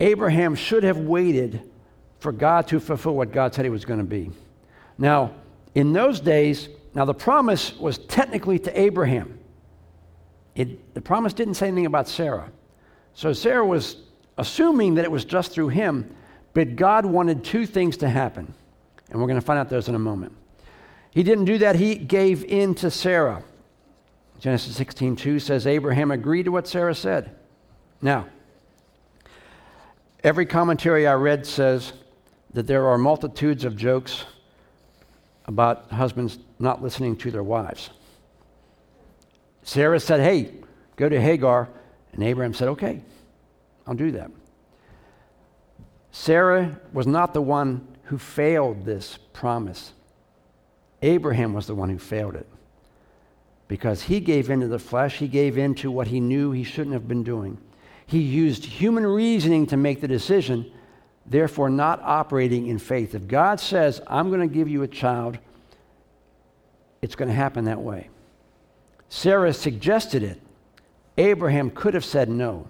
Abraham 0.00 0.54
should 0.54 0.82
have 0.82 0.96
waited 0.96 1.62
for 2.18 2.32
God 2.32 2.66
to 2.68 2.80
fulfill 2.80 3.14
what 3.14 3.30
God 3.30 3.54
said 3.54 3.66
he 3.66 3.70
was 3.70 3.84
going 3.84 4.00
to 4.00 4.04
be. 4.06 4.30
Now, 4.96 5.32
in 5.74 5.92
those 5.92 6.20
days, 6.20 6.70
now 6.94 7.04
the 7.04 7.14
promise 7.14 7.76
was 7.76 7.98
technically 7.98 8.58
to 8.60 8.80
Abraham. 8.80 9.38
It, 10.54 10.94
the 10.94 11.02
promise 11.02 11.34
didn't 11.34 11.54
say 11.54 11.68
anything 11.68 11.84
about 11.84 12.08
Sarah. 12.08 12.50
So 13.16 13.32
Sarah 13.32 13.64
was 13.64 13.96
assuming 14.36 14.96
that 14.96 15.06
it 15.06 15.10
was 15.10 15.24
just 15.24 15.50
through 15.50 15.70
him, 15.70 16.14
but 16.52 16.76
God 16.76 17.06
wanted 17.06 17.42
two 17.42 17.64
things 17.64 17.96
to 17.98 18.10
happen. 18.10 18.52
And 19.10 19.18
we're 19.18 19.26
going 19.26 19.40
to 19.40 19.44
find 19.44 19.58
out 19.58 19.70
those 19.70 19.88
in 19.88 19.94
a 19.94 19.98
moment. 19.98 20.34
He 21.12 21.22
didn't 21.22 21.46
do 21.46 21.56
that, 21.58 21.76
he 21.76 21.94
gave 21.94 22.44
in 22.44 22.74
to 22.76 22.90
Sarah. 22.90 23.42
Genesis 24.38 24.76
16 24.76 25.16
2 25.16 25.38
says, 25.38 25.66
Abraham 25.66 26.10
agreed 26.10 26.42
to 26.42 26.52
what 26.52 26.68
Sarah 26.68 26.94
said. 26.94 27.34
Now, 28.02 28.26
every 30.22 30.44
commentary 30.44 31.06
I 31.06 31.14
read 31.14 31.46
says 31.46 31.94
that 32.52 32.66
there 32.66 32.86
are 32.86 32.98
multitudes 32.98 33.64
of 33.64 33.78
jokes 33.78 34.26
about 35.46 35.90
husbands 35.90 36.38
not 36.58 36.82
listening 36.82 37.16
to 37.16 37.30
their 37.30 37.42
wives. 37.42 37.88
Sarah 39.62 40.00
said, 40.00 40.20
Hey, 40.20 40.52
go 40.96 41.08
to 41.08 41.18
Hagar. 41.18 41.70
And 42.16 42.24
Abraham 42.24 42.54
said, 42.54 42.68
Okay, 42.68 43.02
I'll 43.86 43.94
do 43.94 44.10
that. 44.12 44.30
Sarah 46.10 46.80
was 46.92 47.06
not 47.06 47.34
the 47.34 47.42
one 47.42 47.86
who 48.04 48.18
failed 48.18 48.84
this 48.84 49.18
promise. 49.32 49.92
Abraham 51.02 51.52
was 51.52 51.66
the 51.66 51.74
one 51.74 51.90
who 51.90 51.98
failed 51.98 52.34
it 52.34 52.48
because 53.68 54.02
he 54.02 54.20
gave 54.20 54.48
into 54.48 54.66
the 54.66 54.78
flesh, 54.78 55.18
he 55.18 55.28
gave 55.28 55.58
into 55.58 55.90
what 55.90 56.06
he 56.06 56.20
knew 56.20 56.52
he 56.52 56.64
shouldn't 56.64 56.94
have 56.94 57.06
been 57.06 57.22
doing. 57.22 57.58
He 58.06 58.20
used 58.20 58.64
human 58.64 59.06
reasoning 59.06 59.66
to 59.66 59.76
make 59.76 60.00
the 60.00 60.08
decision, 60.08 60.70
therefore, 61.26 61.68
not 61.68 62.00
operating 62.02 62.68
in 62.68 62.78
faith. 62.78 63.14
If 63.14 63.26
God 63.26 63.60
says, 63.60 64.00
I'm 64.06 64.28
going 64.28 64.48
to 64.48 64.54
give 64.54 64.68
you 64.68 64.84
a 64.84 64.88
child, 64.88 65.38
it's 67.02 67.16
going 67.16 67.28
to 67.28 67.34
happen 67.34 67.64
that 67.64 67.80
way. 67.80 68.08
Sarah 69.08 69.52
suggested 69.52 70.22
it. 70.22 70.40
Abraham 71.18 71.70
could 71.70 71.94
have 71.94 72.04
said 72.04 72.28
no. 72.28 72.68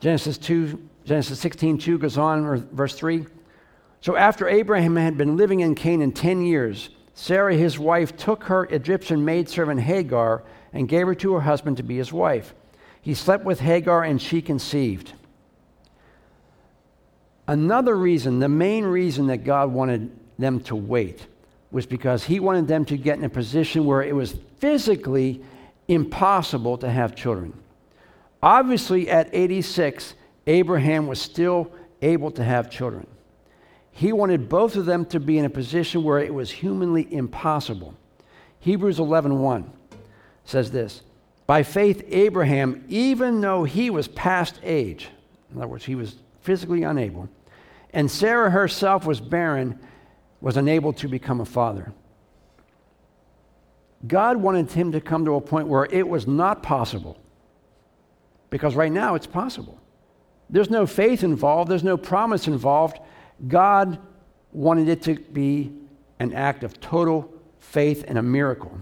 Genesis 0.00 0.36
2, 0.38 0.88
Genesis 1.04 1.38
16, 1.38 1.78
2 1.78 1.98
goes 1.98 2.18
on, 2.18 2.66
verse 2.72 2.94
3. 2.94 3.26
So 4.00 4.16
after 4.16 4.48
Abraham 4.48 4.96
had 4.96 5.16
been 5.16 5.36
living 5.36 5.60
in 5.60 5.74
Canaan 5.74 6.12
10 6.12 6.42
years, 6.42 6.90
Sarah, 7.14 7.54
his 7.54 7.78
wife, 7.78 8.16
took 8.16 8.44
her 8.44 8.64
Egyptian 8.64 9.24
maidservant 9.24 9.80
Hagar 9.80 10.42
and 10.72 10.88
gave 10.88 11.06
her 11.06 11.14
to 11.16 11.34
her 11.34 11.40
husband 11.40 11.76
to 11.76 11.82
be 11.82 11.96
his 11.96 12.12
wife. 12.12 12.54
He 13.00 13.14
slept 13.14 13.44
with 13.44 13.60
Hagar 13.60 14.02
and 14.02 14.20
she 14.20 14.42
conceived. 14.42 15.12
Another 17.46 17.96
reason, 17.96 18.38
the 18.38 18.48
main 18.48 18.84
reason 18.84 19.26
that 19.26 19.38
God 19.38 19.72
wanted 19.72 20.10
them 20.38 20.60
to 20.60 20.76
wait, 20.76 21.26
was 21.70 21.86
because 21.86 22.24
he 22.24 22.40
wanted 22.40 22.68
them 22.68 22.84
to 22.86 22.96
get 22.96 23.18
in 23.18 23.24
a 23.24 23.28
position 23.28 23.84
where 23.84 24.02
it 24.02 24.14
was 24.14 24.36
physically 24.58 25.42
impossible 25.88 26.78
to 26.78 26.90
have 26.90 27.14
children. 27.14 27.52
Obviously, 28.42 29.08
at 29.08 29.28
86, 29.32 30.14
Abraham 30.46 31.06
was 31.06 31.20
still 31.20 31.72
able 32.00 32.30
to 32.32 32.42
have 32.42 32.70
children. 32.70 33.06
He 33.92 34.12
wanted 34.12 34.48
both 34.48 34.76
of 34.76 34.86
them 34.86 35.04
to 35.06 35.20
be 35.20 35.38
in 35.38 35.44
a 35.44 35.50
position 35.50 36.02
where 36.02 36.18
it 36.18 36.32
was 36.32 36.50
humanly 36.50 37.12
impossible. 37.12 37.94
Hebrews 38.60 38.98
11:1 38.98 39.68
says 40.44 40.70
this, 40.70 41.02
by 41.46 41.62
faith 41.62 42.02
Abraham 42.08 42.84
even 42.88 43.40
though 43.40 43.64
he 43.64 43.90
was 43.90 44.08
past 44.08 44.58
age, 44.62 45.10
in 45.50 45.58
other 45.58 45.68
words 45.68 45.84
he 45.84 45.94
was 45.94 46.16
physically 46.40 46.82
unable, 46.82 47.28
and 47.92 48.10
Sarah 48.10 48.50
herself 48.50 49.06
was 49.06 49.20
barren, 49.20 49.78
was 50.40 50.56
unable 50.56 50.92
to 50.94 51.08
become 51.08 51.40
a 51.40 51.44
father. 51.44 51.92
God 54.06 54.36
wanted 54.36 54.70
him 54.70 54.92
to 54.92 55.00
come 55.00 55.24
to 55.24 55.34
a 55.34 55.40
point 55.40 55.68
where 55.68 55.86
it 55.86 56.08
was 56.08 56.26
not 56.26 56.62
possible. 56.62 57.18
Because 58.50 58.74
right 58.74 58.92
now 58.92 59.14
it's 59.14 59.26
possible. 59.26 59.78
There's 60.50 60.70
no 60.70 60.86
faith 60.86 61.22
involved, 61.24 61.70
there's 61.70 61.84
no 61.84 61.96
promise 61.96 62.46
involved. 62.46 62.98
God 63.48 63.98
wanted 64.52 64.88
it 64.88 65.02
to 65.02 65.14
be 65.14 65.72
an 66.18 66.34
act 66.34 66.62
of 66.62 66.80
total 66.80 67.32
faith 67.58 68.04
and 68.06 68.18
a 68.18 68.22
miracle. 68.22 68.78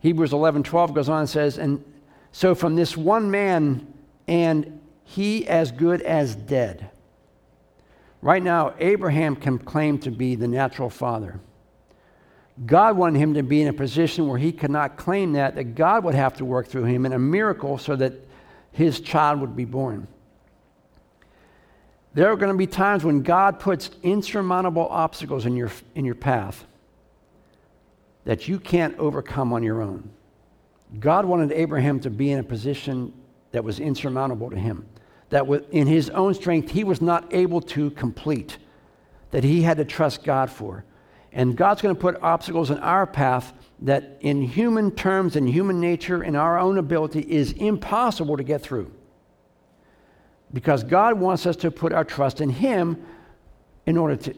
Hebrews 0.00 0.32
11:12 0.32 0.94
goes 0.94 1.08
on 1.08 1.20
and 1.20 1.28
says, 1.28 1.58
"And 1.58 1.84
so 2.32 2.54
from 2.54 2.76
this 2.76 2.96
one 2.96 3.30
man 3.30 3.86
and 4.26 4.80
he 5.04 5.46
as 5.46 5.72
good 5.72 6.00
as 6.02 6.34
dead." 6.34 6.90
Right 8.22 8.42
now, 8.42 8.72
Abraham 8.78 9.36
can 9.36 9.58
claim 9.58 9.98
to 9.98 10.10
be 10.10 10.34
the 10.34 10.48
natural 10.48 10.88
father. 10.88 11.40
God 12.66 12.96
wanted 12.96 13.18
him 13.18 13.34
to 13.34 13.42
be 13.42 13.62
in 13.62 13.68
a 13.68 13.72
position 13.72 14.28
where 14.28 14.38
he 14.38 14.52
could 14.52 14.70
not 14.70 14.96
claim 14.96 15.32
that, 15.32 15.56
that 15.56 15.74
God 15.74 16.04
would 16.04 16.14
have 16.14 16.36
to 16.36 16.44
work 16.44 16.68
through 16.68 16.84
him 16.84 17.04
in 17.04 17.12
a 17.12 17.18
miracle 17.18 17.78
so 17.78 17.96
that 17.96 18.12
his 18.70 19.00
child 19.00 19.40
would 19.40 19.56
be 19.56 19.64
born. 19.64 20.06
There 22.14 22.30
are 22.30 22.36
going 22.36 22.52
to 22.52 22.56
be 22.56 22.68
times 22.68 23.04
when 23.04 23.22
God 23.22 23.58
puts 23.58 23.90
insurmountable 24.04 24.86
obstacles 24.88 25.46
in 25.46 25.56
your, 25.56 25.70
in 25.96 26.04
your 26.04 26.14
path 26.14 26.64
that 28.24 28.46
you 28.46 28.60
can't 28.60 28.96
overcome 28.98 29.52
on 29.52 29.64
your 29.64 29.82
own. 29.82 30.08
God 31.00 31.24
wanted 31.24 31.50
Abraham 31.50 31.98
to 32.00 32.10
be 32.10 32.30
in 32.30 32.38
a 32.38 32.44
position 32.44 33.12
that 33.50 33.64
was 33.64 33.80
insurmountable 33.80 34.50
to 34.50 34.56
him, 34.56 34.86
that 35.30 35.46
in 35.72 35.88
his 35.88 36.08
own 36.10 36.34
strength 36.34 36.70
he 36.70 36.84
was 36.84 37.02
not 37.02 37.32
able 37.34 37.60
to 37.60 37.90
complete, 37.90 38.58
that 39.32 39.42
he 39.42 39.62
had 39.62 39.76
to 39.78 39.84
trust 39.84 40.22
God 40.22 40.50
for. 40.50 40.84
And 41.34 41.56
God's 41.56 41.82
going 41.82 41.94
to 41.94 42.00
put 42.00 42.16
obstacles 42.22 42.70
in 42.70 42.78
our 42.78 43.06
path 43.06 43.52
that, 43.82 44.18
in 44.20 44.40
human 44.40 44.92
terms, 44.92 45.36
in 45.36 45.46
human 45.46 45.80
nature, 45.80 46.22
in 46.24 46.36
our 46.36 46.58
own 46.58 46.78
ability, 46.78 47.20
is 47.20 47.52
impossible 47.52 48.36
to 48.36 48.44
get 48.44 48.62
through. 48.62 48.90
because 50.54 50.84
God 50.84 51.18
wants 51.18 51.46
us 51.46 51.56
to 51.56 51.70
put 51.70 51.92
our 51.92 52.04
trust 52.04 52.40
in 52.40 52.48
Him 52.48 53.04
in 53.86 53.98
order 53.98 54.16
to 54.16 54.34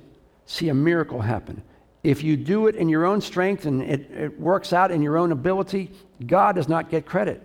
see 0.46 0.68
a 0.70 0.74
miracle 0.74 1.20
happen. 1.20 1.62
If 2.02 2.24
you 2.24 2.36
do 2.36 2.66
it 2.68 2.74
in 2.76 2.88
your 2.88 3.04
own 3.04 3.20
strength 3.20 3.66
and 3.66 3.82
it, 3.82 4.10
it 4.10 4.40
works 4.40 4.72
out 4.72 4.90
in 4.90 5.02
your 5.02 5.18
own 5.18 5.30
ability, 5.32 5.90
God 6.26 6.54
does 6.56 6.68
not 6.68 6.88
get 6.90 7.04
credit. 7.04 7.42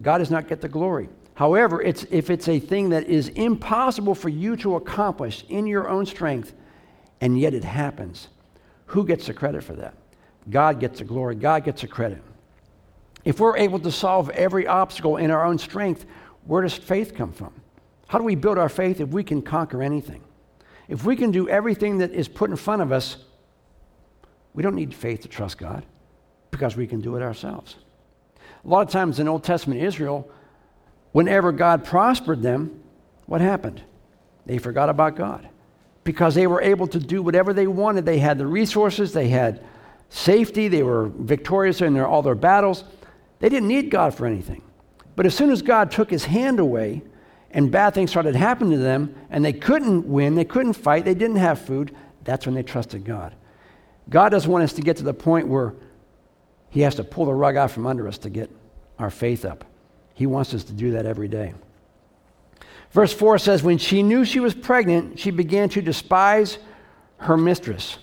God 0.00 0.18
does 0.18 0.30
not 0.30 0.48
get 0.48 0.60
the 0.60 0.68
glory. 0.68 1.08
However, 1.34 1.82
it's, 1.82 2.04
if 2.10 2.30
it's 2.30 2.48
a 2.48 2.58
thing 2.60 2.90
that 2.90 3.04
is 3.04 3.28
impossible 3.30 4.14
for 4.14 4.28
you 4.28 4.56
to 4.56 4.76
accomplish 4.76 5.44
in 5.48 5.66
your 5.66 5.88
own 5.88 6.06
strength, 6.06 6.54
and 7.20 7.38
yet 7.38 7.54
it 7.54 7.64
happens, 7.64 8.28
who 8.86 9.04
gets 9.04 9.26
the 9.26 9.34
credit 9.34 9.64
for 9.64 9.74
that? 9.74 9.94
God 10.50 10.80
gets 10.80 10.98
the 10.98 11.04
glory, 11.04 11.34
God 11.34 11.64
gets 11.64 11.80
the 11.80 11.88
credit. 11.88 12.22
If 13.24 13.40
we're 13.40 13.56
able 13.56 13.78
to 13.80 13.90
solve 13.90 14.28
every 14.30 14.66
obstacle 14.66 15.16
in 15.16 15.30
our 15.30 15.44
own 15.44 15.58
strength, 15.58 16.04
where 16.44 16.62
does 16.62 16.74
faith 16.74 17.14
come 17.14 17.32
from? 17.32 17.52
How 18.06 18.18
do 18.18 18.24
we 18.24 18.34
build 18.34 18.58
our 18.58 18.68
faith 18.68 19.00
if 19.00 19.08
we 19.08 19.24
can 19.24 19.40
conquer 19.40 19.82
anything? 19.82 20.22
If 20.88 21.04
we 21.04 21.16
can 21.16 21.30
do 21.30 21.48
everything 21.48 21.98
that 21.98 22.12
is 22.12 22.28
put 22.28 22.50
in 22.50 22.56
front 22.56 22.82
of 22.82 22.92
us, 22.92 23.16
we 24.52 24.62
don't 24.62 24.74
need 24.74 24.94
faith 24.94 25.22
to 25.22 25.28
trust 25.28 25.56
God 25.56 25.86
because 26.50 26.76
we 26.76 26.86
can 26.86 27.00
do 27.00 27.16
it 27.16 27.22
ourselves. 27.22 27.76
A 28.64 28.68
lot 28.68 28.86
of 28.86 28.92
times 28.92 29.18
in 29.18 29.26
Old 29.26 29.42
Testament 29.42 29.80
Israel, 29.80 30.30
whenever 31.12 31.50
God 31.50 31.84
prospered 31.84 32.42
them, 32.42 32.82
what 33.24 33.40
happened? 33.40 33.82
They 34.44 34.58
forgot 34.58 34.90
about 34.90 35.16
God 35.16 35.48
because 36.04 36.34
they 36.34 36.46
were 36.46 36.62
able 36.62 36.86
to 36.86 36.98
do 36.98 37.22
whatever 37.22 37.52
they 37.52 37.66
wanted. 37.66 38.04
They 38.04 38.18
had 38.18 38.38
the 38.38 38.46
resources, 38.46 39.12
they 39.12 39.28
had 39.28 39.64
safety, 40.10 40.68
they 40.68 40.82
were 40.82 41.08
victorious 41.08 41.80
in 41.80 41.94
their, 41.94 42.06
all 42.06 42.22
their 42.22 42.34
battles. 42.34 42.84
They 43.40 43.48
didn't 43.48 43.68
need 43.68 43.90
God 43.90 44.14
for 44.14 44.26
anything. 44.26 44.62
But 45.16 45.26
as 45.26 45.34
soon 45.34 45.50
as 45.50 45.62
God 45.62 45.90
took 45.90 46.10
his 46.10 46.24
hand 46.24 46.60
away 46.60 47.02
and 47.50 47.70
bad 47.70 47.94
things 47.94 48.10
started 48.10 48.34
happening 48.34 48.72
to 48.72 48.78
them 48.78 49.14
and 49.30 49.44
they 49.44 49.52
couldn't 49.52 50.06
win, 50.06 50.34
they 50.34 50.44
couldn't 50.44 50.74
fight, 50.74 51.04
they 51.04 51.14
didn't 51.14 51.36
have 51.36 51.60
food, 51.60 51.94
that's 52.22 52.46
when 52.46 52.54
they 52.54 52.62
trusted 52.62 53.04
God. 53.04 53.34
God 54.08 54.30
doesn't 54.30 54.50
want 54.50 54.64
us 54.64 54.72
to 54.74 54.82
get 54.82 54.98
to 54.98 55.02
the 55.02 55.14
point 55.14 55.48
where 55.48 55.74
he 56.70 56.80
has 56.80 56.96
to 56.96 57.04
pull 57.04 57.26
the 57.26 57.34
rug 57.34 57.56
out 57.56 57.70
from 57.70 57.86
under 57.86 58.06
us 58.08 58.18
to 58.18 58.30
get 58.30 58.50
our 58.98 59.10
faith 59.10 59.44
up. 59.44 59.64
He 60.14 60.26
wants 60.26 60.52
us 60.54 60.64
to 60.64 60.72
do 60.72 60.92
that 60.92 61.06
every 61.06 61.28
day. 61.28 61.54
Verse 62.94 63.12
4 63.12 63.38
says, 63.38 63.62
When 63.64 63.76
she 63.76 64.04
knew 64.04 64.24
she 64.24 64.38
was 64.38 64.54
pregnant, 64.54 65.18
she 65.18 65.32
began 65.32 65.68
to 65.70 65.82
despise 65.82 66.58
her 67.18 67.36
mistress. 67.36 67.98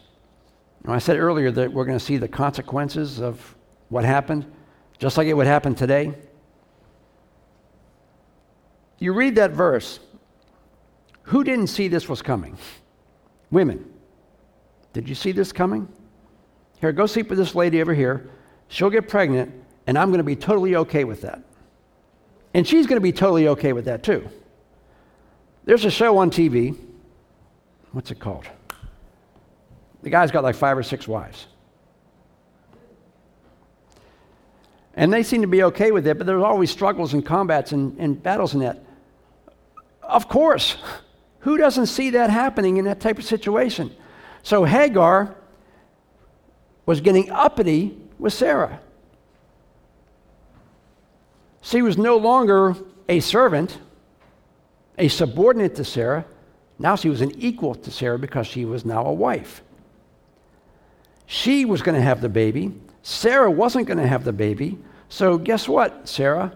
Now, 0.83 0.91
I 0.93 0.99
said 0.99 1.17
earlier 1.17 1.49
that 1.49 1.71
we're 1.71 1.85
going 1.85 1.97
to 1.97 2.03
see 2.03 2.17
the 2.17 2.27
consequences 2.27 3.21
of 3.21 3.55
what 3.87 4.03
happened, 4.03 4.45
just 4.99 5.17
like 5.17 5.27
it 5.27 5.33
would 5.33 5.47
happen 5.47 5.75
today. 5.75 6.13
You 8.99 9.13
read 9.13 9.35
that 9.35 9.51
verse. 9.51 10.01
Who 11.23 11.45
didn't 11.45 11.67
see 11.67 11.87
this 11.87 12.09
was 12.09 12.21
coming? 12.21 12.57
Women. 13.49 13.89
Did 14.91 15.07
you 15.07 15.15
see 15.15 15.31
this 15.31 15.53
coming? 15.53 15.87
Here, 16.81 16.91
go 16.91 17.05
sleep 17.05 17.29
with 17.29 17.37
this 17.37 17.55
lady 17.55 17.81
over 17.81 17.93
here. 17.93 18.29
She'll 18.67 18.89
get 18.89 19.07
pregnant, 19.07 19.53
and 19.87 19.97
I'm 19.97 20.09
going 20.09 20.17
to 20.17 20.25
be 20.25 20.35
totally 20.35 20.75
okay 20.75 21.05
with 21.05 21.21
that. 21.21 21.41
And 22.53 22.67
she's 22.67 22.87
going 22.87 22.97
to 22.97 23.01
be 23.01 23.13
totally 23.13 23.47
okay 23.47 23.71
with 23.71 23.85
that 23.85 24.03
too. 24.03 24.29
There's 25.65 25.85
a 25.85 25.91
show 25.91 26.17
on 26.17 26.31
TV. 26.31 26.77
What's 27.91 28.11
it 28.11 28.19
called? 28.19 28.47
The 30.01 30.09
guy's 30.09 30.31
got 30.31 30.43
like 30.43 30.55
five 30.55 30.77
or 30.77 30.83
six 30.83 31.07
wives. 31.07 31.47
And 34.93 35.13
they 35.13 35.23
seem 35.23 35.41
to 35.41 35.47
be 35.47 35.63
okay 35.63 35.91
with 35.91 36.05
it, 36.07 36.17
but 36.17 36.27
there's 36.27 36.43
always 36.43 36.69
struggles 36.69 37.13
and 37.13 37.25
combats 37.25 37.71
and, 37.71 37.97
and 37.97 38.21
battles 38.21 38.53
in 38.53 38.59
that. 38.61 38.83
Of 40.01 40.27
course. 40.27 40.77
Who 41.39 41.57
doesn't 41.57 41.87
see 41.87 42.11
that 42.11 42.29
happening 42.29 42.77
in 42.77 42.85
that 42.85 42.99
type 42.99 43.17
of 43.17 43.23
situation? 43.25 43.95
So 44.43 44.63
Hagar 44.63 45.35
was 46.85 47.01
getting 47.01 47.31
uppity 47.31 47.97
with 48.19 48.33
Sarah. 48.33 48.79
She 51.61 51.81
was 51.81 51.97
no 51.97 52.17
longer 52.17 52.75
a 53.07 53.19
servant, 53.19 53.77
a 54.97 55.07
subordinate 55.07 55.75
to 55.75 55.83
Sarah. 55.83 56.25
Now 56.79 56.95
she 56.95 57.09
was 57.09 57.21
an 57.21 57.31
equal 57.39 57.75
to 57.75 57.91
Sarah 57.91 58.19
because 58.19 58.47
she 58.47 58.65
was 58.65 58.85
now 58.85 59.05
a 59.05 59.13
wife. 59.13 59.63
She 61.25 61.65
was 61.65 61.81
going 61.81 61.95
to 61.95 62.01
have 62.01 62.21
the 62.21 62.29
baby. 62.29 62.73
Sarah 63.03 63.49
wasn't 63.49 63.87
going 63.87 63.99
to 63.99 64.07
have 64.07 64.23
the 64.23 64.33
baby. 64.33 64.77
So, 65.09 65.37
guess 65.37 65.67
what, 65.67 66.07
Sarah? 66.07 66.53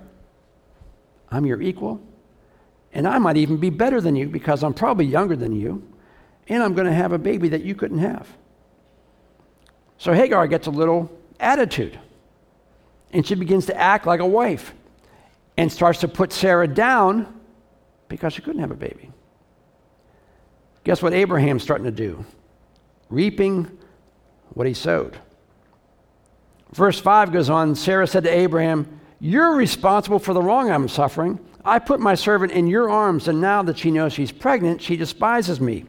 I'm 1.31 1.45
your 1.45 1.61
equal. 1.61 2.01
And 2.93 3.07
I 3.07 3.17
might 3.17 3.37
even 3.37 3.57
be 3.57 3.69
better 3.69 3.99
than 3.99 4.15
you 4.15 4.27
because 4.27 4.63
I'm 4.63 4.73
probably 4.73 5.05
younger 5.05 5.35
than 5.35 5.53
you 5.53 5.83
and 6.47 6.61
I'm 6.61 6.73
going 6.73 6.87
to 6.87 6.93
have 6.93 7.11
a 7.11 7.17
baby 7.17 7.49
that 7.49 7.63
you 7.63 7.75
couldn't 7.75 7.99
have. 7.99 8.27
So 9.97 10.13
Hagar 10.13 10.47
gets 10.47 10.67
a 10.67 10.71
little 10.71 11.11
attitude, 11.39 11.99
and 13.11 13.25
she 13.25 13.35
begins 13.35 13.65
to 13.67 13.77
act 13.77 14.05
like 14.05 14.19
a 14.19 14.25
wife 14.25 14.73
and 15.57 15.71
starts 15.71 16.01
to 16.01 16.07
put 16.07 16.33
Sarah 16.33 16.67
down 16.67 17.34
because 18.07 18.33
she 18.33 18.41
couldn't 18.41 18.61
have 18.61 18.71
a 18.71 18.75
baby. 18.75 19.11
Guess 20.83 21.01
what 21.01 21.13
Abraham's 21.13 21.63
starting 21.63 21.85
to 21.85 21.91
do? 21.91 22.23
Reaping 23.09 23.69
what 24.49 24.67
he 24.67 24.73
sowed. 24.73 25.17
Verse 26.71 26.99
5 26.99 27.31
goes 27.31 27.49
on 27.49 27.75
Sarah 27.75 28.07
said 28.07 28.23
to 28.25 28.29
Abraham, 28.29 28.99
You're 29.19 29.55
responsible 29.55 30.19
for 30.19 30.33
the 30.33 30.41
wrong 30.41 30.69
I'm 30.69 30.87
suffering. 30.87 31.39
I 31.63 31.79
put 31.79 31.99
my 31.99 32.13
servant 32.13 32.51
in 32.51 32.67
your 32.67 32.89
arms, 32.89 33.27
and 33.27 33.41
now 33.41 33.63
that 33.63 33.79
she 33.79 33.89
knows 33.89 34.13
she's 34.13 34.31
pregnant, 34.31 34.81
she 34.81 34.95
despises 34.95 35.59
me. 35.59 35.85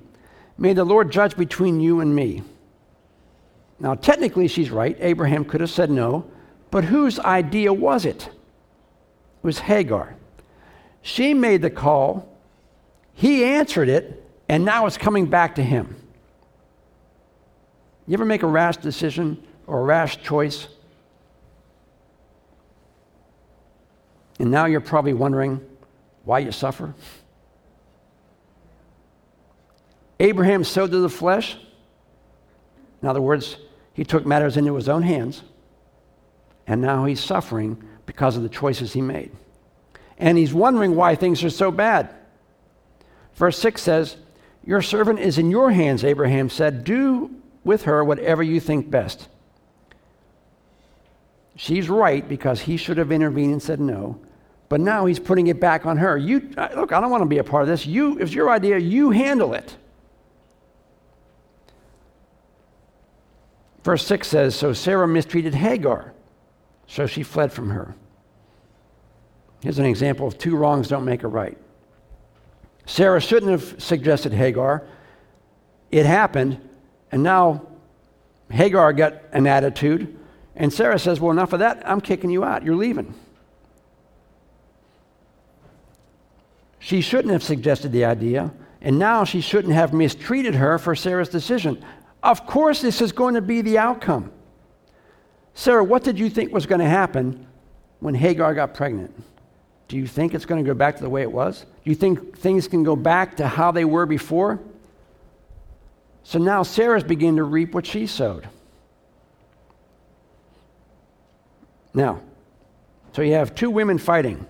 May 0.57 0.73
the 0.73 0.85
Lord 0.85 1.13
judge 1.13 1.37
between 1.37 1.81
you 1.81 2.01
and 2.01 2.15
me. 2.15 2.43
Now, 3.79 3.95
technically, 3.95 4.49
she's 4.49 4.71
right. 4.71 4.97
Abraham 5.01 5.45
could 5.45 5.61
have 5.61 5.71
said 5.71 5.91
no, 5.91 6.31
but 6.71 6.85
whose 6.85 7.19
idea 7.19 7.73
was 7.73 8.07
it? 8.07 8.27
It 8.27 8.33
was 9.43 9.59
Hagar. 9.59 10.17
She 11.07 11.35
made 11.35 11.63
the 11.63 11.71
call, 11.71 12.37
he 13.15 13.45
answered 13.45 13.89
it, 13.89 14.29
and 14.49 14.65
now 14.65 14.87
it's 14.87 14.99
coming 14.99 15.27
back 15.27 15.55
to 15.55 15.63
him. 15.63 15.95
You 18.09 18.15
ever 18.15 18.25
make 18.25 18.43
a 18.43 18.49
rash 18.49 18.79
decision 18.79 19.41
or 19.69 19.79
a 19.79 19.85
rash 19.85 20.21
choice? 20.25 20.67
And 24.41 24.51
now 24.51 24.65
you're 24.67 24.81
probably 24.81 25.13
wondering 25.13 25.65
why 26.25 26.41
you 26.41 26.51
suffer? 26.51 26.93
Abraham 30.19 30.65
sowed 30.65 30.91
to 30.91 30.99
the 30.99 31.09
flesh. 31.09 31.57
In 33.01 33.07
other 33.07 33.23
words, 33.23 33.59
he 33.93 34.03
took 34.03 34.27
matters 34.27 34.57
into 34.57 34.75
his 34.75 34.89
own 34.89 35.03
hands, 35.03 35.45
and 36.67 36.81
now 36.81 37.05
he's 37.05 37.23
suffering 37.23 37.81
because 38.07 38.37
of 38.37 38.43
the 38.43 38.49
choices 38.49 38.93
he 38.93 39.01
made. 39.01 39.31
And 40.19 40.39
he's 40.39 40.55
wondering 40.55 40.97
why 40.97 41.15
things 41.15 41.45
are 41.45 41.51
so 41.51 41.71
bad. 41.71 42.15
Verse 43.35 43.59
6 43.59 43.83
says, 43.83 44.17
Your 44.65 44.83
servant 44.83 45.19
is 45.19 45.39
in 45.39 45.51
your 45.51 45.71
hands, 45.71 46.05
Abraham 46.05 46.49
said. 46.49 46.85
Do 46.85 47.31
with 47.65 47.83
her 47.83 48.03
whatever 48.05 48.43
you 48.43 48.61
think 48.61 48.91
best. 48.91 49.29
She's 51.57 51.89
right 51.89 52.27
because 52.27 52.61
he 52.61 52.77
should 52.77 52.99
have 52.99 53.11
intervened 53.11 53.53
and 53.53 53.63
said 53.63 53.81
no. 53.81 54.21
But 54.69 54.81
now 54.81 55.07
he's 55.07 55.19
putting 55.19 55.47
it 55.47 55.61
back 55.61 55.87
on 55.87 55.97
her. 55.97 56.17
You 56.17 56.51
uh, 56.57 56.69
look, 56.77 56.93
I 56.93 57.01
don't 57.01 57.11
want 57.11 57.23
to 57.23 57.29
be 57.29 57.39
a 57.39 57.45
part 57.45 57.63
of 57.63 57.69
this. 57.69 57.87
You, 57.87 58.19
it's 58.19 58.33
your 58.33 58.51
idea, 58.51 58.79
you 58.79 59.11
handle 59.11 59.55
it. 59.55 59.77
Verse 63.85 64.05
6 64.07 64.27
says 64.27 64.55
So 64.57 64.73
Sarah 64.73 65.07
mistreated 65.07 65.55
Hagar, 65.55 66.13
so 66.87 67.07
she 67.07 67.23
fled 67.23 67.53
from 67.53 67.71
her. 67.71 67.95
Here's 69.67 69.81
an 69.81 69.85
example 69.85 70.29
of 70.29 70.39
two 70.39 70.55
wrongs 70.55 70.87
don't 70.87 71.05
make 71.05 71.25
a 71.25 71.27
right. 71.27 71.59
Sarah 72.87 73.21
shouldn't 73.21 73.51
have 73.51 73.83
suggested 73.83 74.33
Hagar. 74.33 74.87
It 75.91 76.07
happened, 76.07 76.61
and 77.11 77.25
now 77.25 77.67
Hagar 78.49 78.93
got 78.93 79.15
an 79.33 79.49
attitude, 79.49 80.17
and 80.55 80.73
Sarah 80.73 81.01
says, 81.01 81.19
Well, 81.19 81.33
enough 81.33 81.53
of 81.53 81.59
that. 81.59 81.83
I'm 81.85 82.01
kicking 82.01 82.31
you 82.31 82.45
out. 82.45 82.63
You're 82.63 82.77
leaving. 82.77 83.13
She 86.79 87.01
shouldn't 87.01 87.33
have 87.33 87.43
suggested 87.43 87.91
the 87.91 88.05
idea, 88.05 88.53
and 88.81 89.01
now 89.01 89.25
she 89.25 89.41
shouldn't 89.41 89.75
have 89.75 89.93
mistreated 89.93 90.55
her 90.55 90.79
for 90.79 90.95
Sarah's 90.95 91.29
decision. 91.29 91.85
Of 92.23 92.47
course, 92.47 92.83
this 92.83 93.01
is 93.01 93.11
going 93.11 93.35
to 93.35 93.43
be 93.43 93.63
the 93.63 93.79
outcome. 93.79 94.31
Sarah, 95.55 95.83
what 95.83 96.05
did 96.05 96.21
you 96.21 96.31
think 96.31 96.53
was 96.53 96.67
going 96.67 96.81
to 96.81 96.89
happen 96.89 97.49
when 97.99 98.15
Hagar 98.15 98.55
got 98.55 98.73
pregnant? 98.73 99.13
Do 99.89 99.97
you 99.97 100.07
think 100.07 100.35
it's 100.35 100.47
going 100.47 100.63
to 100.65 100.69
go 100.69 100.75
back 100.75 100.97
to 100.97 101.03
the 101.03 101.11
way 101.11 101.23
it 101.23 101.31
was? 101.31 101.61
Do 101.61 101.91
you 101.91 101.95
think 101.95 102.39
things 102.39 102.67
can 102.67 102.83
go 102.83 102.97
back 102.97 103.37
to 103.37 103.47
how 103.47 103.71
they 103.71 103.85
were 103.85 104.07
before? 104.07 104.61
So 106.25 106.39
now 106.39 106.65
Sarah's 106.65 107.05
beginning 107.05 107.37
to 107.37 107.45
reap 107.45 107.73
what 107.73 107.87
she 107.87 108.07
sowed. 108.07 108.49
Now, 111.95 112.21
so 113.13 113.23
you 113.23 113.35
have 113.35 113.55
two 113.55 113.71
women 113.71 113.97
fighting. 113.97 114.45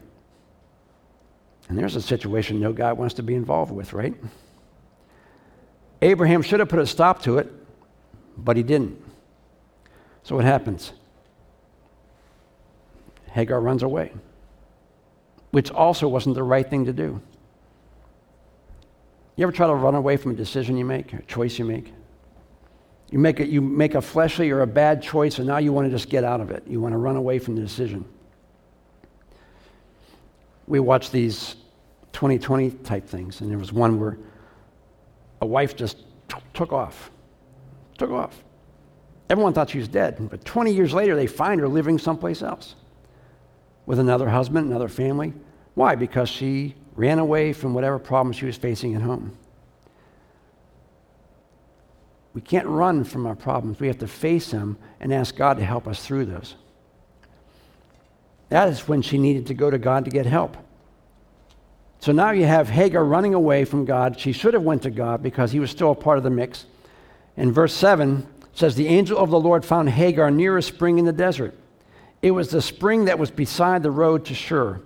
And 1.69 1.79
there's 1.79 1.97
a 1.97 2.03
situation 2.03 2.61
no 2.61 2.73
guy 2.73 2.93
wants 2.93 3.15
to 3.17 3.23
be 3.23 3.35
involved 3.35 3.73
with, 3.73 3.93
right? 3.93 4.15
Abraham 6.03 6.43
should 6.43 6.61
have 6.61 6.69
put 6.69 6.79
a 6.79 6.87
stop 6.87 7.23
to 7.23 7.39
it, 7.39 7.53
but 8.37 8.57
he 8.57 8.63
didn't. 8.63 9.03
So 10.23 10.35
what 10.37 10.45
happens? 10.45 10.93
Hagar 13.31 13.61
runs 13.61 13.83
away, 13.83 14.13
which 15.51 15.71
also 15.71 16.09
wasn't 16.09 16.35
the 16.35 16.43
right 16.43 16.69
thing 16.69 16.85
to 16.85 16.93
do. 16.93 17.21
You 19.37 19.43
ever 19.43 19.53
try 19.53 19.67
to 19.67 19.75
run 19.75 19.95
away 19.95 20.17
from 20.17 20.33
a 20.33 20.35
decision 20.35 20.77
you 20.77 20.85
make, 20.85 21.13
a 21.13 21.23
choice 21.23 21.59
you 21.59 21.65
make? 21.65 21.93
You 23.11 23.19
make, 23.19 23.39
a, 23.39 23.47
you 23.47 23.61
make 23.61 23.95
a 23.95 24.01
fleshly 24.01 24.51
or 24.51 24.63
a 24.63 24.67
bad 24.67 25.03
choice, 25.03 25.39
and 25.39 25.47
now 25.47 25.59
you 25.59 25.73
want 25.73 25.87
to 25.87 25.91
just 25.91 26.09
get 26.09 26.25
out 26.25 26.41
of 26.41 26.51
it. 26.51 26.65
You 26.67 26.81
want 26.81 26.93
to 26.93 26.99
run 26.99 27.17
away 27.17 27.39
from 27.39 27.55
the 27.55 27.61
decision. 27.61 28.05
We 30.67 30.81
watch 30.81 31.11
these 31.11 31.55
2020 32.13 32.71
type 32.71 33.07
things, 33.07 33.41
and 33.43 33.51
there 33.51 33.59
was 33.59 33.73
one 33.73 34.01
where 34.01 34.19
a 35.41 35.47
wife 35.47 35.77
just 35.77 35.99
t- 36.29 36.39
took 36.55 36.73
off. 36.73 37.11
Took 37.99 38.11
off. 38.11 38.43
Everyone 39.29 39.53
thought 39.53 39.71
she 39.71 39.79
was 39.79 39.89
dead, 39.89 40.17
but 40.31 40.45
20 40.45 40.73
years 40.73 40.93
later, 40.93 41.15
they 41.15 41.27
find 41.27 41.61
her 41.61 41.69
living 41.69 41.99
someplace 41.99 42.43
else 42.43 42.75
with 43.87 43.99
another 43.99 44.29
husband, 44.29 44.69
another 44.69 44.89
family. 44.89 45.33
Why? 45.75 45.95
Because 45.95 46.29
she 46.29 46.75
ran 46.95 47.19
away 47.19 47.53
from 47.53 47.73
whatever 47.73 47.99
problem 47.99 48.33
she 48.33 48.47
was 48.47 48.57
facing 48.57 48.95
at 48.95 49.03
home. 49.03 49.37
We 52.35 52.43
can't 52.43 52.67
run 52.67 53.05
from 53.05 53.27
our 53.27 53.35
problems. 53.35 53.81
We 53.81 53.87
have 53.87 53.99
to 53.99 54.07
face 54.07 54.51
them 54.51 54.77
and 55.01 55.15
ask 55.15 55.35
God 55.35 55.57
to 55.57 55.65
help 55.65 55.87
us 55.87 56.05
through 56.05 56.27
those. 56.27 56.55
That 58.51 58.69
is 58.69 58.87
when 58.87 59.03
she 59.03 59.19
needed 59.19 59.47
to 59.47 59.55
go 59.55 59.71
to 59.71 59.79
God 59.79 60.05
to 60.05 60.11
get 60.11 60.27
help. 60.27 60.57
So 62.01 62.13
now 62.13 62.31
you 62.33 62.45
have 62.45 62.69
Hagar 62.69 63.05
running 63.05 63.35
away 63.35 63.65
from 63.65 63.85
God. 63.85 64.21
She 64.21 64.33
should 64.33 64.55
have 64.55 64.63
went 64.63 64.83
to 64.83 64.91
God 64.91 65.23
because 65.23 65.53
he 65.53 65.61
was 65.61 65.71
still 65.71 65.93
a 65.93 65.95
part 65.95 66.19
of 66.19 66.25
the 66.25 66.31
mix. 66.31 66.67
And 67.37 67.55
verse 67.55 67.75
7 67.75 68.27
says 68.53 68.75
the 68.75 68.89
angel 68.89 69.19
of 69.19 69.31
the 69.31 69.41
Lord 69.41 69.65
found 69.65 69.91
Hagar 69.91 70.31
near 70.31 70.57
a 70.57 70.63
spring 70.63 70.99
in 70.99 71.05
the 71.05 71.13
desert. 71.13 71.55
It 72.23 72.31
was 72.31 72.51
the 72.51 72.63
spring 72.63 73.05
that 73.07 73.19
was 73.19 73.31
beside 73.31 73.83
the 73.83 73.91
road 73.91 74.25
to 74.27 74.35
Shur. 74.35 74.81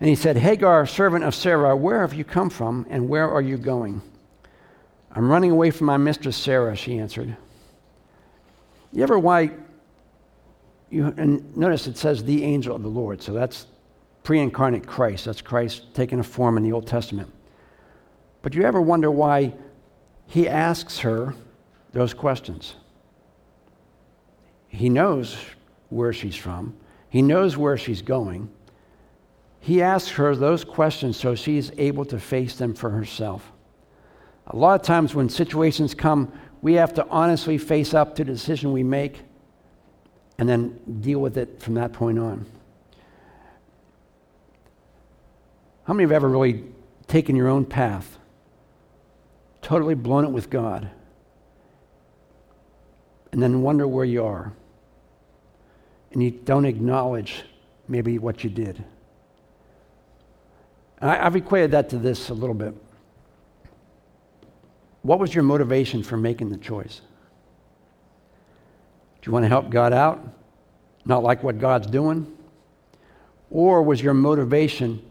And 0.00 0.08
he 0.08 0.14
said, 0.14 0.36
Hagar, 0.36 0.86
servant 0.86 1.24
of 1.24 1.34
Sarah, 1.34 1.76
where 1.76 2.00
have 2.00 2.14
you 2.14 2.24
come 2.24 2.50
from 2.50 2.86
and 2.90 3.08
where 3.08 3.30
are 3.30 3.42
you 3.42 3.56
going? 3.56 4.02
I'm 5.12 5.30
running 5.30 5.50
away 5.50 5.70
from 5.70 5.86
my 5.86 5.96
mistress 5.96 6.36
Sarah, 6.36 6.76
she 6.76 6.98
answered. 6.98 7.36
You 8.92 9.02
ever 9.02 9.18
why 9.18 9.50
you 10.90 11.12
and 11.16 11.56
notice 11.56 11.86
it 11.86 11.96
says 11.96 12.22
the 12.22 12.44
angel 12.44 12.76
of 12.76 12.82
the 12.82 12.88
Lord, 12.88 13.20
so 13.20 13.32
that's 13.32 13.66
pre-incarnate 14.22 14.86
Christ. 14.86 15.24
That's 15.24 15.42
Christ 15.42 15.94
taking 15.94 16.20
a 16.20 16.22
form 16.22 16.56
in 16.56 16.62
the 16.62 16.72
Old 16.72 16.86
Testament. 16.86 17.32
But 18.42 18.54
you 18.54 18.62
ever 18.62 18.80
wonder 18.80 19.10
why 19.10 19.54
he 20.26 20.48
asks 20.48 21.00
her 21.00 21.34
those 21.92 22.14
questions? 22.14 22.74
He 24.68 24.88
knows 24.88 25.36
where 25.94 26.12
she's 26.12 26.34
from. 26.34 26.74
He 27.08 27.22
knows 27.22 27.56
where 27.56 27.78
she's 27.78 28.02
going. 28.02 28.50
He 29.60 29.80
asks 29.80 30.10
her 30.10 30.34
those 30.34 30.64
questions 30.64 31.16
so 31.16 31.34
she's 31.34 31.70
able 31.78 32.04
to 32.06 32.18
face 32.18 32.56
them 32.56 32.74
for 32.74 32.90
herself. 32.90 33.52
A 34.48 34.56
lot 34.56 34.78
of 34.78 34.84
times 34.84 35.14
when 35.14 35.28
situations 35.28 35.94
come, 35.94 36.32
we 36.60 36.74
have 36.74 36.92
to 36.94 37.06
honestly 37.08 37.56
face 37.56 37.94
up 37.94 38.16
to 38.16 38.24
the 38.24 38.32
decision 38.32 38.72
we 38.72 38.82
make 38.82 39.20
and 40.36 40.48
then 40.48 40.78
deal 41.00 41.20
with 41.20 41.38
it 41.38 41.62
from 41.62 41.74
that 41.74 41.92
point 41.92 42.18
on. 42.18 42.44
How 45.84 45.94
many 45.94 46.02
have 46.04 46.12
ever 46.12 46.28
really 46.28 46.64
taken 47.06 47.36
your 47.36 47.48
own 47.48 47.64
path, 47.64 48.18
totally 49.62 49.94
blown 49.94 50.24
it 50.24 50.30
with 50.30 50.50
God, 50.50 50.90
and 53.30 53.40
then 53.40 53.62
wonder 53.62 53.86
where 53.86 54.04
you 54.04 54.24
are? 54.24 54.52
And 56.14 56.22
you 56.22 56.30
don't 56.30 56.64
acknowledge 56.64 57.42
maybe 57.88 58.18
what 58.18 58.44
you 58.44 58.48
did. 58.48 58.82
I, 61.00 61.16
have 61.16 61.36
equated 61.36 61.72
that 61.72 61.90
to 61.90 61.98
this 61.98 62.30
a 62.30 62.34
little 62.34 62.54
bit. 62.54 62.74
What 65.02 65.18
was 65.18 65.34
your 65.34 65.44
motivation 65.44 66.02
for 66.02 66.16
making 66.16 66.48
the 66.48 66.56
choice? 66.56 67.02
Do 69.20 69.28
you 69.28 69.32
want 69.32 69.42
to 69.44 69.48
help 69.48 69.68
God 69.68 69.92
out? 69.92 70.26
Not 71.04 71.22
like 71.22 71.42
what 71.42 71.58
God's 71.58 71.88
doing? 71.88 72.34
Or 73.50 73.82
was 73.82 74.00
your 74.00 74.14
motivation 74.14 75.04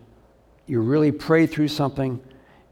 you 0.65 0.79
really 0.79 1.11
prayed 1.11 1.51
through 1.51 1.67
something 1.67 2.21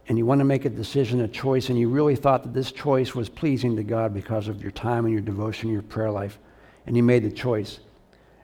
and 0.08 0.18
you 0.18 0.26
want 0.26 0.40
to 0.40 0.46
make 0.46 0.66
a 0.66 0.70
decision, 0.70 1.22
a 1.22 1.28
choice, 1.28 1.70
and 1.70 1.78
you 1.78 1.90
really 1.90 2.16
thought 2.16 2.44
that 2.44 2.54
this 2.54 2.72
choice 2.72 3.14
was 3.14 3.30
pleasing 3.30 3.76
to 3.76 3.84
God 3.84 4.14
because 4.14 4.48
of 4.48 4.62
your 4.62 4.72
time 4.72 5.06
and 5.06 5.14
your 5.14 5.22
devotion, 5.22 5.70
your 5.70 5.82
prayer 5.82 6.10
life, 6.10 6.40
and 6.88 6.96
you 6.96 7.04
made 7.04 7.24
the 7.24 7.32
choice. 7.32 7.80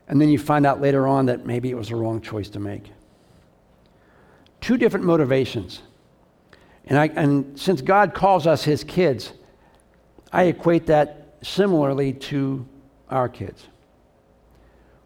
And 0.08 0.22
then 0.22 0.30
you 0.30 0.40
find 0.40 0.66
out 0.66 0.82
later 0.82 1.08
on 1.08 1.26
that 1.26 1.46
maybe 1.46 1.70
it 1.70 1.76
was 1.76 1.90
the 1.90 1.96
wrong 1.96 2.22
choice 2.22 2.50
to 2.50 2.60
make. 2.60 2.92
Two 4.62 4.78
different 4.78 5.06
motivations. 5.06 5.82
And, 6.86 6.98
I, 6.98 7.08
and 7.08 7.60
since 7.60 7.82
God 7.82 8.14
calls 8.14 8.48
us 8.48 8.64
his 8.64 8.84
kids, 8.84 9.34
I 10.32 10.44
equate 10.44 10.86
that 10.88 11.38
similarly 11.42 12.14
to 12.14 12.66
our 13.10 13.30
kids. 13.30 13.68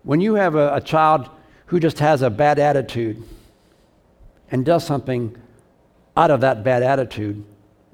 When 0.04 0.22
you 0.22 0.36
have 0.36 0.56
a, 0.56 0.76
a 0.76 0.82
child 0.82 1.30
who 1.68 1.80
just 1.80 2.00
has 2.00 2.22
a 2.22 2.30
bad 2.30 2.60
attitude 2.60 3.24
and 4.52 4.66
does 4.66 4.86
something 4.86 5.36
out 6.18 6.32
of 6.32 6.42
that 6.42 6.64
bad 6.64 6.84
attitude 6.84 7.44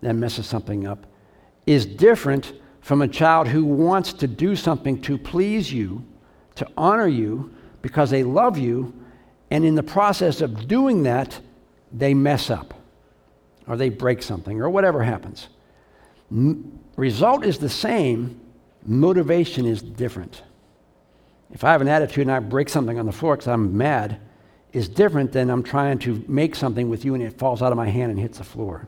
and 0.02 0.20
messes 0.20 0.46
something 0.46 0.88
up, 0.88 1.06
is 1.66 1.86
different 1.86 2.54
from 2.82 3.02
a 3.02 3.08
child 3.08 3.48
who 3.48 3.66
wants 3.66 4.14
to 4.14 4.28
do 4.28 4.56
something 4.56 5.02
to 5.02 5.18
please 5.18 5.72
you, 5.72 6.04
to 6.58 6.68
honor 6.78 7.08
you, 7.08 7.52
because 7.82 8.10
they 8.10 8.24
love 8.24 8.58
you, 8.58 8.94
and 9.50 9.64
in 9.64 9.76
the 9.76 9.84
process 9.84 10.42
of 10.42 10.68
doing 10.68 11.04
that, 11.04 11.40
they 11.92 12.14
mess 12.14 12.50
up 12.50 12.74
or 13.68 13.78
they 13.78 13.90
break 13.90 14.22
something 14.22 14.62
or 14.62 14.70
whatever 14.70 15.04
happens. 15.04 15.48
M- 16.32 16.80
result 16.96 17.46
is 17.46 17.58
the 17.58 17.70
same, 17.70 18.40
motivation 18.86 19.66
is 19.66 19.82
different. 19.82 20.42
If 21.52 21.64
I 21.64 21.72
have 21.72 21.82
an 21.82 21.88
attitude 21.88 22.24
and 22.24 22.32
I 22.32 22.40
break 22.40 22.70
something 22.70 23.00
on 23.00 23.06
the 23.06 23.12
floor 23.12 23.36
because 23.36 23.48
I'm 23.48 23.78
mad, 23.78 24.20
is 24.74 24.90
different 24.90 25.32
than 25.32 25.50
I'm 25.50 25.64
trying 25.64 25.98
to 26.00 26.24
make 26.28 26.56
something 26.56 26.90
with 26.90 27.06
you 27.06 27.14
and 27.14 27.24
it 27.24 27.38
falls 27.38 27.62
out 27.62 27.72
of 27.72 27.78
my 27.78 27.90
hand 27.90 28.12
and 28.12 28.20
hits 28.20 28.38
the 28.38 28.44
floor. 28.44 28.88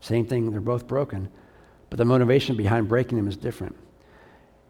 Same 0.00 0.24
thing, 0.24 0.50
they're 0.50 0.60
both 0.60 0.86
broken, 0.86 1.28
but 1.90 1.98
the 1.98 2.04
motivation 2.04 2.56
behind 2.56 2.88
breaking 2.88 3.18
them 3.18 3.28
is 3.28 3.36
different. 3.36 3.76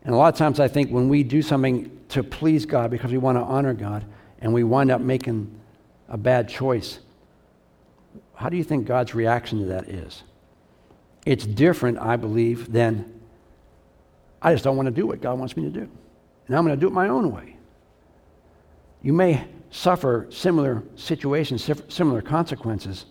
And 0.03 0.15
a 0.15 0.17
lot 0.17 0.33
of 0.33 0.39
times 0.39 0.61
I 0.61 0.69
think 0.69 0.91
when 0.91 1.09
we 1.09 1.23
do 1.23 1.43
something 1.43 1.99
to 2.11 2.23
please 2.23 2.67
God 2.67 2.91
because 2.91 3.13
we 3.13 3.19
want 3.19 3.37
to 3.37 3.43
honor 3.43 3.75
God 3.75 4.05
and 4.41 4.53
we 4.53 4.65
wind 4.65 4.91
up 4.91 5.01
making 5.01 5.61
a 6.09 6.17
bad 6.17 6.49
choice, 6.49 7.01
how 8.35 8.49
do 8.49 8.57
you 8.57 8.65
think 8.65 8.87
God's 8.87 9.15
reaction 9.15 9.59
to 9.61 9.67
that 9.67 9.89
is? 9.89 10.23
It's 11.27 11.45
different, 11.45 11.99
I 11.99 12.17
believe, 12.17 12.73
than 12.73 13.21
I 14.41 14.53
just 14.53 14.65
don't 14.65 14.77
want 14.77 14.87
to 14.87 14.93
do 14.93 15.07
what 15.07 15.21
God 15.21 15.39
wants 15.39 15.57
me 15.57 15.65
to 15.65 15.71
do. 15.71 15.89
And 16.47 16.57
I'm 16.57 16.65
going 16.65 16.75
to 16.77 16.81
do 16.81 16.87
it 16.87 16.93
my 16.93 17.09
own 17.09 17.31
way. 17.31 17.57
You 19.03 19.13
may 19.13 19.47
suffer 19.71 20.27
similar 20.31 20.83
situations, 20.97 21.69
similar 21.89 22.23
consequences, 22.23 23.05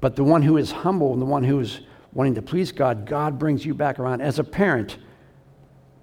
but 0.00 0.16
the 0.16 0.24
one 0.24 0.42
who 0.42 0.56
is 0.56 0.70
humble 0.70 1.12
and 1.12 1.22
the 1.22 1.26
one 1.26 1.42
who 1.42 1.58
is 1.60 1.80
wanting 2.12 2.34
to 2.34 2.42
please 2.42 2.72
God, 2.72 3.06
God 3.06 3.38
brings 3.38 3.64
you 3.64 3.74
back 3.74 3.98
around. 3.98 4.20
As 4.20 4.38
a 4.38 4.44
parent, 4.44 4.98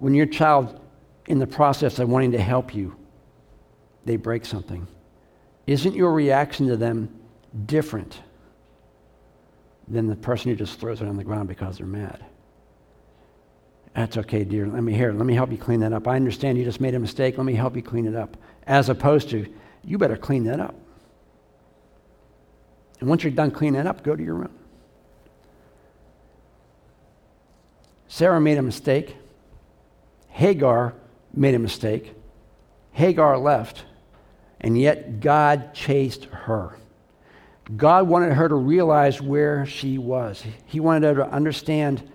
when 0.00 0.14
your 0.14 0.26
child, 0.26 0.80
in 1.26 1.38
the 1.38 1.46
process 1.46 1.98
of 1.98 2.08
wanting 2.08 2.32
to 2.32 2.40
help 2.40 2.74
you, 2.74 2.96
they 4.04 4.16
break 4.16 4.44
something, 4.44 4.88
isn't 5.66 5.94
your 5.94 6.12
reaction 6.12 6.66
to 6.66 6.76
them 6.76 7.14
different 7.66 8.20
than 9.86 10.06
the 10.06 10.16
person 10.16 10.50
who 10.50 10.56
just 10.56 10.80
throws 10.80 11.02
it 11.02 11.08
on 11.08 11.16
the 11.16 11.24
ground 11.24 11.48
because 11.48 11.78
they're 11.78 11.86
mad. 11.86 12.24
That's 13.94 14.16
okay, 14.16 14.44
dear. 14.44 14.68
Let 14.68 14.84
me 14.84 14.94
hear. 14.94 15.12
Let 15.12 15.26
me 15.26 15.34
help 15.34 15.50
you 15.50 15.58
clean 15.58 15.80
that 15.80 15.92
up. 15.92 16.06
I 16.06 16.14
understand 16.14 16.56
you 16.58 16.64
just 16.64 16.80
made 16.80 16.94
a 16.94 16.98
mistake. 16.98 17.36
Let 17.36 17.44
me 17.44 17.54
help 17.54 17.74
you 17.74 17.82
clean 17.82 18.06
it 18.06 18.14
up. 18.14 18.36
As 18.66 18.88
opposed 18.88 19.30
to, 19.30 19.52
you 19.84 19.98
better 19.98 20.16
clean 20.16 20.44
that 20.44 20.60
up. 20.60 20.76
And 23.00 23.08
once 23.08 23.24
you're 23.24 23.32
done 23.32 23.50
cleaning 23.50 23.80
it 23.80 23.86
up, 23.86 24.04
go 24.04 24.14
to 24.14 24.22
your 24.22 24.34
room. 24.34 24.54
Sarah 28.06 28.40
made 28.40 28.58
a 28.58 28.62
mistake. 28.62 29.16
Hagar 30.30 30.94
made 31.34 31.54
a 31.54 31.58
mistake. 31.58 32.14
Hagar 32.92 33.38
left. 33.38 33.84
And 34.60 34.78
yet 34.78 35.20
God 35.20 35.74
chased 35.74 36.24
her. 36.24 36.76
God 37.76 38.08
wanted 38.08 38.32
her 38.34 38.48
to 38.48 38.54
realize 38.54 39.22
where 39.22 39.64
she 39.64 39.96
was. 39.96 40.44
He 40.66 40.80
wanted 40.80 41.16
her 41.16 41.24
to 41.24 41.30
understand 41.30 42.10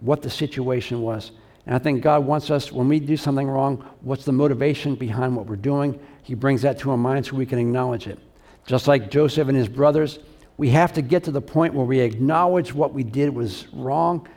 what 0.00 0.22
the 0.22 0.30
situation 0.30 1.00
was. 1.00 1.30
And 1.64 1.74
I 1.74 1.78
think 1.78 2.02
God 2.02 2.24
wants 2.24 2.50
us, 2.50 2.70
when 2.70 2.88
we 2.88 3.00
do 3.00 3.16
something 3.16 3.48
wrong, 3.48 3.84
what's 4.00 4.24
the 4.24 4.32
motivation 4.32 4.94
behind 4.94 5.36
what 5.36 5.46
we're 5.46 5.56
doing? 5.56 5.98
He 6.22 6.34
brings 6.34 6.62
that 6.62 6.78
to 6.80 6.90
our 6.90 6.96
mind 6.96 7.26
so 7.26 7.36
we 7.36 7.46
can 7.46 7.58
acknowledge 7.58 8.06
it. 8.06 8.18
Just 8.66 8.88
like 8.88 9.10
Joseph 9.10 9.48
and 9.48 9.56
his 9.56 9.68
brothers, 9.68 10.18
we 10.56 10.70
have 10.70 10.92
to 10.94 11.02
get 11.02 11.24
to 11.24 11.30
the 11.30 11.40
point 11.40 11.74
where 11.74 11.86
we 11.86 12.00
acknowledge 12.00 12.72
what 12.72 12.92
we 12.92 13.04
did 13.04 13.30
was 13.30 13.66
wrong, 13.72 14.28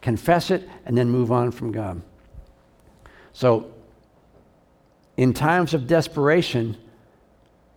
confess 0.00 0.50
it, 0.50 0.68
and 0.84 0.96
then 0.96 1.08
move 1.08 1.32
on 1.32 1.50
from 1.50 1.72
God. 1.72 2.02
So, 3.32 3.72
in 5.16 5.32
times 5.32 5.74
of 5.74 5.86
desperation, 5.86 6.76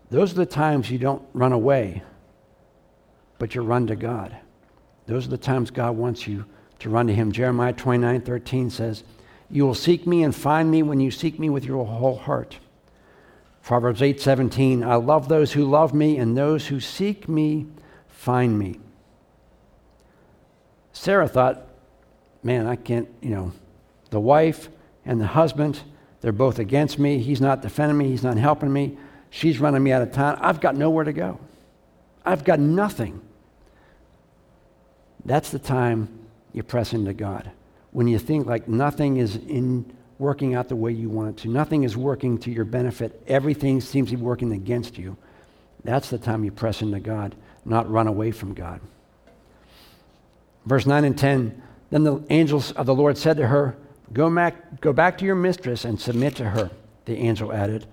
those 0.09 0.31
are 0.31 0.35
the 0.35 0.45
times 0.45 0.89
you 0.89 0.97
don't 0.97 1.23
run 1.33 1.51
away, 1.51 2.03
but 3.39 3.55
you 3.55 3.61
run 3.61 3.87
to 3.87 3.95
God. 3.95 4.35
Those 5.07 5.27
are 5.27 5.31
the 5.31 5.37
times 5.37 5.71
God 5.71 5.95
wants 5.97 6.27
you 6.27 6.45
to 6.79 6.89
run 6.89 7.07
to 7.07 7.13
Him. 7.13 7.31
Jeremiah 7.31 7.73
29 7.73 8.21
13 8.21 8.69
says, 8.69 9.03
You 9.49 9.65
will 9.65 9.75
seek 9.75 10.07
me 10.07 10.23
and 10.23 10.35
find 10.35 10.69
me 10.71 10.83
when 10.83 10.99
you 10.99 11.11
seek 11.11 11.39
me 11.39 11.49
with 11.49 11.65
your 11.65 11.85
whole 11.85 12.17
heart. 12.17 12.59
Proverbs 13.63 14.01
8 14.01 14.21
17, 14.21 14.83
I 14.83 14.95
love 14.95 15.27
those 15.27 15.53
who 15.53 15.65
love 15.65 15.93
me, 15.93 16.17
and 16.17 16.37
those 16.37 16.67
who 16.67 16.79
seek 16.79 17.27
me 17.27 17.67
find 18.07 18.57
me. 18.59 18.79
Sarah 20.93 21.27
thought, 21.27 21.67
man, 22.43 22.67
I 22.67 22.75
can't, 22.75 23.09
you 23.21 23.31
know, 23.31 23.51
the 24.11 24.19
wife 24.19 24.69
and 25.05 25.21
the 25.21 25.27
husband, 25.27 25.81
they're 26.21 26.31
both 26.31 26.59
against 26.59 26.97
me. 26.97 27.19
He's 27.19 27.41
not 27.41 27.61
defending 27.61 27.97
me, 27.97 28.09
he's 28.09 28.23
not 28.23 28.37
helping 28.37 28.71
me. 28.71 28.97
She's 29.29 29.59
running 29.59 29.83
me 29.83 29.91
out 29.91 30.01
of 30.01 30.11
town. 30.11 30.37
I've 30.39 30.61
got 30.61 30.75
nowhere 30.75 31.03
to 31.03 31.13
go. 31.13 31.39
I've 32.25 32.43
got 32.43 32.59
nothing. 32.59 33.21
That's 35.25 35.49
the 35.51 35.59
time 35.59 36.07
you 36.53 36.63
press 36.63 36.93
into 36.93 37.13
God. 37.13 37.51
When 37.91 38.07
you 38.07 38.17
think 38.17 38.47
like 38.47 38.67
nothing 38.67 39.17
is 39.17 39.35
in 39.35 39.91
working 40.17 40.55
out 40.55 40.69
the 40.69 40.75
way 40.75 40.91
you 40.91 41.09
want 41.09 41.29
it 41.29 41.41
to, 41.43 41.49
nothing 41.49 41.83
is 41.83 41.97
working 41.97 42.37
to 42.39 42.51
your 42.51 42.65
benefit, 42.65 43.21
everything 43.27 43.81
seems 43.81 44.09
to 44.09 44.17
be 44.17 44.23
working 44.23 44.53
against 44.53 44.97
you, 44.97 45.17
that's 45.83 46.09
the 46.09 46.17
time 46.17 46.43
you 46.43 46.51
press 46.51 46.81
into 46.81 46.99
God, 46.99 47.35
not 47.63 47.89
run 47.89 48.07
away 48.07 48.31
from 48.31 48.53
God. 48.53 48.79
Verse 50.65 50.85
9 50.85 51.03
and 51.03 51.17
10 51.17 51.61
Then 51.91 52.03
the 52.03 52.23
angels 52.29 52.71
of 52.71 52.85
the 52.85 52.95
Lord 52.95 53.17
said 53.17 53.37
to 53.37 53.47
her, 53.47 53.75
Go 54.13 54.33
back, 54.33 54.81
go 54.81 54.93
back 54.93 55.17
to 55.17 55.25
your 55.25 55.35
mistress 55.35 55.85
and 55.85 55.99
submit 55.99 56.35
to 56.37 56.49
her. 56.49 56.71
The 57.05 57.15
angel 57.17 57.51
added, 57.51 57.85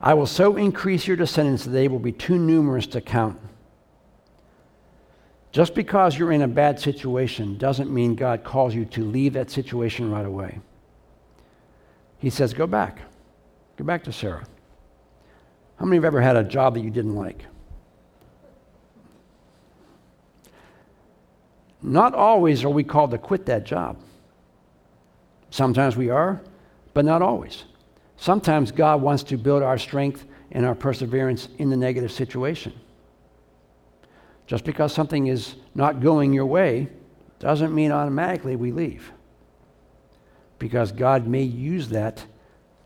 I 0.00 0.14
will 0.14 0.26
so 0.26 0.56
increase 0.56 1.06
your 1.06 1.16
descendants 1.16 1.64
that 1.64 1.70
they 1.70 1.88
will 1.88 1.98
be 1.98 2.12
too 2.12 2.38
numerous 2.38 2.86
to 2.88 3.00
count. 3.00 3.38
Just 5.52 5.74
because 5.74 6.18
you're 6.18 6.32
in 6.32 6.42
a 6.42 6.48
bad 6.48 6.80
situation 6.80 7.58
doesn't 7.58 7.92
mean 7.92 8.14
God 8.14 8.42
calls 8.42 8.74
you 8.74 8.84
to 8.86 9.04
leave 9.04 9.34
that 9.34 9.50
situation 9.50 10.10
right 10.10 10.24
away. 10.24 10.58
He 12.18 12.30
says, 12.30 12.54
Go 12.54 12.66
back. 12.66 13.00
Go 13.76 13.84
back 13.84 14.02
to 14.04 14.12
Sarah. 14.12 14.46
How 15.76 15.84
many 15.84 15.96
have 15.96 16.04
ever 16.04 16.20
had 16.20 16.36
a 16.36 16.44
job 16.44 16.74
that 16.74 16.80
you 16.80 16.90
didn't 16.90 17.14
like? 17.14 17.44
Not 21.82 22.14
always 22.14 22.64
are 22.64 22.70
we 22.70 22.84
called 22.84 23.10
to 23.10 23.18
quit 23.18 23.46
that 23.46 23.64
job. 23.64 23.98
Sometimes 25.52 25.98
we 25.98 26.08
are, 26.08 26.40
but 26.94 27.04
not 27.04 27.20
always. 27.20 27.64
Sometimes 28.16 28.72
God 28.72 29.02
wants 29.02 29.22
to 29.24 29.36
build 29.36 29.62
our 29.62 29.76
strength 29.76 30.24
and 30.50 30.64
our 30.64 30.74
perseverance 30.74 31.50
in 31.58 31.68
the 31.68 31.76
negative 31.76 32.10
situation. 32.10 32.72
Just 34.46 34.64
because 34.64 34.94
something 34.94 35.26
is 35.26 35.56
not 35.74 36.00
going 36.00 36.32
your 36.32 36.46
way 36.46 36.88
doesn't 37.38 37.74
mean 37.74 37.92
automatically 37.92 38.56
we 38.56 38.72
leave. 38.72 39.12
Because 40.58 40.90
God 40.90 41.26
may 41.26 41.42
use 41.42 41.90
that 41.90 42.24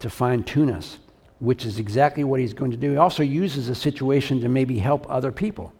to 0.01 0.11
fine 0.11 0.43
tune 0.43 0.71
us, 0.71 0.99
which 1.39 1.65
is 1.65 1.79
exactly 1.79 2.25
what 2.25 2.41
He's 2.41 2.53
going 2.53 2.73
to 2.73 2.77
do. 2.77 2.91
He 2.91 2.97
also 2.97 3.23
uses 3.23 3.69
a 3.69 3.77
situation 3.77 4.41
to 4.41 4.49
maybe 4.49 4.77
help 4.81 5.07
other 5.09 5.31
people. 5.31 5.73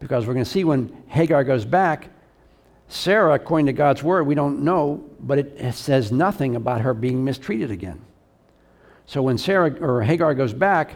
Because 0.00 0.26
we're 0.26 0.34
going 0.34 0.44
to 0.44 0.50
see 0.50 0.64
when 0.64 1.04
Hagar 1.06 1.44
goes 1.44 1.64
back, 1.64 2.08
Sarah, 2.94 3.34
according 3.34 3.66
to 3.66 3.72
God's 3.72 4.04
word, 4.04 4.22
we 4.22 4.36
don't 4.36 4.62
know, 4.62 5.04
but 5.18 5.36
it 5.36 5.74
says 5.74 6.12
nothing 6.12 6.54
about 6.54 6.82
her 6.82 6.94
being 6.94 7.24
mistreated 7.24 7.72
again. 7.72 8.00
So 9.04 9.20
when 9.20 9.36
Sarah 9.36 9.74
or 9.80 10.02
Hagar 10.02 10.32
goes 10.32 10.54
back, 10.54 10.94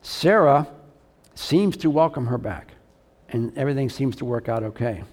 Sarah 0.00 0.66
seems 1.34 1.76
to 1.76 1.90
welcome 1.90 2.24
her 2.26 2.38
back 2.38 2.72
and 3.28 3.56
everything 3.56 3.90
seems 3.90 4.16
to 4.16 4.24
work 4.24 4.48
out 4.48 4.62
okay. 4.62 5.04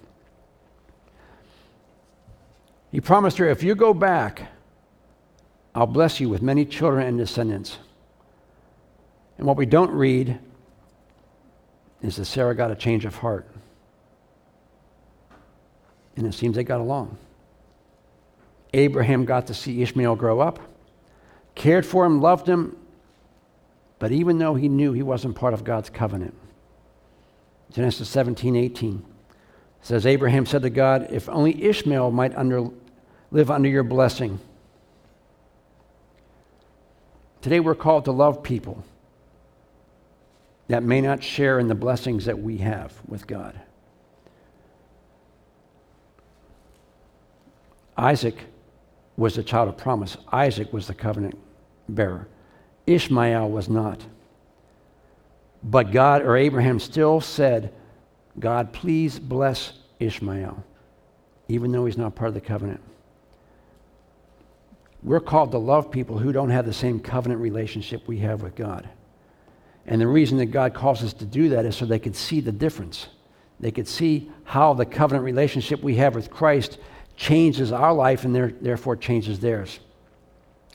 He 2.90 3.02
promised 3.02 3.36
her, 3.36 3.46
If 3.46 3.62
you 3.62 3.74
go 3.74 3.92
back, 3.92 4.50
I'll 5.74 5.86
bless 5.86 6.20
you 6.20 6.30
with 6.30 6.40
many 6.40 6.64
children 6.64 7.06
and 7.06 7.18
descendants. 7.18 7.76
And 9.36 9.46
what 9.46 9.58
we 9.58 9.66
don't 9.66 9.90
read 9.90 10.38
is 12.00 12.16
that 12.16 12.24
Sarah 12.24 12.54
got 12.54 12.70
a 12.70 12.74
change 12.74 13.04
of 13.04 13.16
heart. 13.16 13.46
And 16.18 16.26
it 16.26 16.34
seems 16.34 16.56
they 16.56 16.64
got 16.64 16.80
along. 16.80 17.16
Abraham 18.74 19.24
got 19.24 19.46
to 19.46 19.54
see 19.54 19.82
Ishmael 19.82 20.16
grow 20.16 20.40
up, 20.40 20.58
cared 21.54 21.86
for 21.86 22.04
him, 22.04 22.20
loved 22.20 22.48
him, 22.48 22.76
but 24.00 24.10
even 24.10 24.38
though 24.38 24.56
he 24.56 24.68
knew 24.68 24.92
he 24.92 25.02
wasn't 25.02 25.36
part 25.36 25.54
of 25.54 25.62
God's 25.62 25.90
covenant, 25.90 26.34
Genesis 27.72 28.08
17, 28.08 28.56
18 28.56 29.04
says, 29.80 30.06
Abraham 30.06 30.44
said 30.44 30.62
to 30.62 30.70
God, 30.70 31.06
If 31.10 31.28
only 31.28 31.64
Ishmael 31.64 32.10
might 32.10 32.36
under, 32.36 32.68
live 33.30 33.50
under 33.50 33.68
your 33.68 33.84
blessing. 33.84 34.40
Today 37.42 37.60
we're 37.60 37.76
called 37.76 38.06
to 38.06 38.12
love 38.12 38.42
people 38.42 38.84
that 40.66 40.82
may 40.82 41.00
not 41.00 41.22
share 41.22 41.60
in 41.60 41.68
the 41.68 41.76
blessings 41.76 42.24
that 42.24 42.40
we 42.40 42.58
have 42.58 42.92
with 43.06 43.28
God. 43.28 43.58
Isaac 47.98 48.36
was 49.16 49.34
the 49.34 49.42
child 49.42 49.68
of 49.68 49.76
promise. 49.76 50.16
Isaac 50.32 50.72
was 50.72 50.86
the 50.86 50.94
covenant 50.94 51.36
bearer. 51.88 52.28
Ishmael 52.86 53.50
was 53.50 53.68
not. 53.68 54.06
But 55.62 55.90
God 55.90 56.22
or 56.22 56.36
Abraham 56.36 56.78
still 56.78 57.20
said, 57.20 57.74
God, 58.38 58.72
please 58.72 59.18
bless 59.18 59.72
Ishmael, 59.98 60.62
even 61.48 61.72
though 61.72 61.86
he's 61.86 61.98
not 61.98 62.14
part 62.14 62.28
of 62.28 62.34
the 62.34 62.40
covenant. 62.40 62.80
We're 65.02 65.20
called 65.20 65.50
to 65.50 65.58
love 65.58 65.90
people 65.90 66.18
who 66.18 66.32
don't 66.32 66.50
have 66.50 66.66
the 66.66 66.72
same 66.72 67.00
covenant 67.00 67.40
relationship 67.40 68.06
we 68.06 68.18
have 68.18 68.42
with 68.42 68.54
God. 68.54 68.88
And 69.86 70.00
the 70.00 70.06
reason 70.06 70.38
that 70.38 70.46
God 70.46 70.74
calls 70.74 71.02
us 71.02 71.12
to 71.14 71.24
do 71.24 71.48
that 71.50 71.64
is 71.64 71.76
so 71.76 71.86
they 71.86 71.98
could 71.98 72.14
see 72.14 72.40
the 72.40 72.52
difference. 72.52 73.08
They 73.58 73.70
could 73.72 73.88
see 73.88 74.30
how 74.44 74.74
the 74.74 74.86
covenant 74.86 75.24
relationship 75.24 75.82
we 75.82 75.96
have 75.96 76.14
with 76.14 76.30
Christ 76.30 76.78
changes 77.18 77.72
our 77.72 77.92
life 77.92 78.24
and 78.24 78.34
therefore 78.62 78.96
changes 78.96 79.40
theirs. 79.40 79.80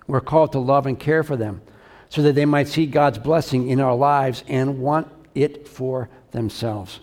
We're 0.08 0.22
called 0.22 0.52
to 0.52 0.60
love 0.60 0.86
and 0.86 1.00
care 1.00 1.24
for 1.24 1.38
them 1.38 1.62
so 2.10 2.22
that 2.22 2.36
they 2.36 2.46
might 2.46 2.68
see 2.68 2.86
God's 2.86 3.18
blessing 3.18 3.70
in 3.70 3.80
our 3.80 3.96
lives 3.96 4.44
and 4.48 4.80
want 4.80 5.08
it 5.34 5.68
for 5.68 6.10
themselves. 6.32 7.00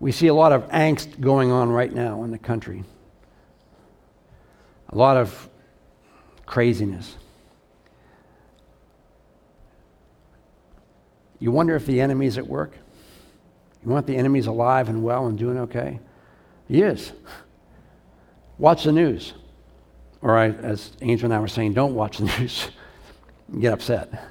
We 0.00 0.10
see 0.10 0.26
a 0.26 0.34
lot 0.34 0.52
of 0.52 0.68
angst 0.68 1.20
going 1.20 1.52
on 1.52 1.70
right 1.70 1.92
now 1.92 2.24
in 2.24 2.32
the 2.32 2.38
country, 2.38 2.84
a 4.90 4.96
lot 4.96 5.16
of 5.16 5.48
craziness. 6.44 7.16
You 11.38 11.52
wonder 11.52 11.76
if 11.76 11.86
the 11.86 12.00
enemy's 12.00 12.38
at 12.38 12.46
work? 12.46 12.76
You 13.84 13.90
want 13.90 14.08
the 14.08 14.16
enemy's 14.16 14.48
alive 14.48 14.88
and 14.88 15.04
well 15.04 15.26
and 15.26 15.38
doing 15.38 15.58
okay? 15.58 16.00
He 16.68 16.82
is. 16.82 17.12
Watch 18.58 18.84
the 18.84 18.92
news. 18.92 19.34
Or, 20.22 20.36
I, 20.36 20.48
as 20.48 20.92
Angel 21.02 21.26
and 21.26 21.34
I 21.34 21.40
were 21.40 21.48
saying, 21.48 21.74
don't 21.74 21.94
watch 21.94 22.18
the 22.18 22.24
news 22.38 22.68
get 23.60 23.72
upset. 23.72 24.28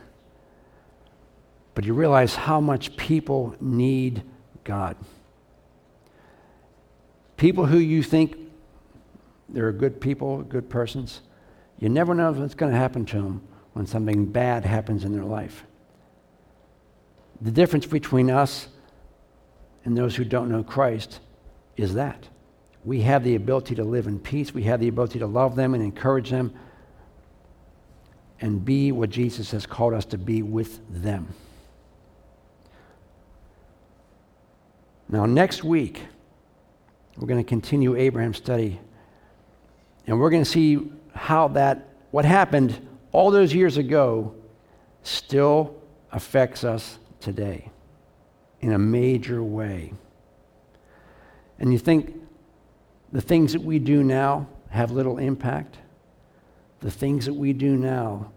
But 1.73 1.85
you 1.85 1.93
realize 1.93 2.35
how 2.35 2.59
much 2.59 2.95
people 2.97 3.55
need 3.59 4.23
God. 4.63 4.97
People 7.37 7.65
who 7.65 7.77
you 7.77 8.01
think 8.01 8.37
they're 9.49 9.71
good 9.71 10.01
people, 10.01 10.41
good 10.41 10.69
persons, 10.69 11.21
you 11.79 11.89
never 11.89 12.13
know 12.13 12.31
what's 12.31 12.55
going 12.55 12.71
to 12.71 12.77
happen 12.77 13.05
to 13.07 13.17
them 13.17 13.41
when 13.73 13.85
something 13.85 14.25
bad 14.25 14.65
happens 14.65 15.03
in 15.03 15.11
their 15.11 15.25
life. 15.25 15.65
The 17.41 17.51
difference 17.51 17.85
between 17.85 18.29
us 18.31 18.69
and 19.83 19.97
those 19.97 20.15
who 20.15 20.23
don't 20.23 20.49
know 20.49 20.63
Christ 20.63 21.19
is 21.77 21.93
that. 21.95 22.27
We 22.83 23.01
have 23.01 23.23
the 23.23 23.35
ability 23.35 23.75
to 23.75 23.83
live 23.83 24.07
in 24.07 24.19
peace. 24.19 24.53
We 24.53 24.63
have 24.63 24.79
the 24.79 24.87
ability 24.87 25.19
to 25.19 25.27
love 25.27 25.55
them 25.55 25.73
and 25.73 25.83
encourage 25.83 26.29
them 26.29 26.53
and 28.41 28.63
be 28.63 28.91
what 28.91 29.09
Jesus 29.09 29.51
has 29.51 29.65
called 29.65 29.93
us 29.93 30.05
to 30.05 30.17
be 30.17 30.41
with 30.41 30.79
them. 30.89 31.33
Now, 35.07 35.25
next 35.25 35.63
week, 35.63 36.01
we're 37.17 37.27
going 37.27 37.43
to 37.43 37.47
continue 37.47 37.95
Abraham's 37.95 38.37
study, 38.37 38.79
and 40.05 40.19
we're 40.19 40.29
going 40.29 40.43
to 40.43 40.49
see 40.49 40.91
how 41.13 41.47
that, 41.49 41.87
what 42.11 42.25
happened 42.25 42.87
all 43.11 43.31
those 43.31 43.53
years 43.53 43.77
ago, 43.77 44.35
still 45.03 45.75
affects 46.11 46.63
us 46.63 46.97
today 47.19 47.69
in 48.61 48.73
a 48.73 48.79
major 48.79 49.43
way. 49.43 49.93
And 51.59 51.71
you 51.71 51.79
think 51.79 52.15
the 53.11 53.21
things 53.21 53.53
that 53.53 53.61
we 53.61 53.79
do 53.79 54.03
now 54.03 54.47
have 54.69 54.91
little 54.91 55.17
impact? 55.17 55.77
The 56.81 56.91
things 56.91 57.25
that 57.25 57.33
we 57.33 57.53
do 57.53 57.75
now 57.75 58.31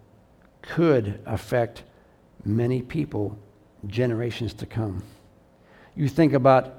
could 0.63 1.21
affect 1.27 1.83
many 2.45 2.83
people 2.83 3.39
generations 3.87 4.55
to 4.55 4.67
come. 4.67 5.03
You 5.97 6.09
think 6.09 6.33
about 6.33 6.75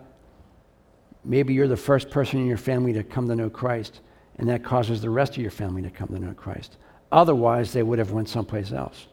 maybe 1.23 1.53
you're 1.53 1.67
the 1.67 1.77
first 1.77 2.09
person 2.09 2.39
in 2.39 2.47
your 2.47 2.57
family 2.57 2.93
to 2.93 3.03
come 3.03 3.27
to 3.27 3.35
know 3.35 3.49
Christ, 3.49 4.01
and 4.37 4.47
that 4.49 4.63
causes 4.63 5.01
the 5.01 5.09
rest 5.09 5.33
of 5.33 5.41
your 5.41 5.51
family 5.51 5.81
to 5.81 5.89
come 5.89 6.07
to 6.09 6.19
know 6.19 6.33
Christ. 6.33 6.77
Otherwise, 7.11 7.73
they 7.73 7.83
would 7.83 7.99
have 7.99 8.11
went 8.11 8.29
someplace 8.29 8.71
else. 8.71 9.07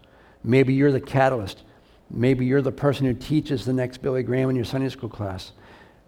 Maybe 0.45 0.75
you're 0.75 0.93
the 0.93 1.01
catalyst. 1.01 1.62
Maybe 2.11 2.47
you're 2.47 2.62
the 2.62 2.71
person 2.71 3.07
who 3.07 3.15
teaches 3.15 3.65
the 3.65 3.73
next 3.73 3.99
Billy 3.99 4.23
Graham 4.23 4.51
in 4.51 4.57
your 4.57 4.65
Sunday 4.65 4.89
school 4.89 5.09
class. 5.09 5.53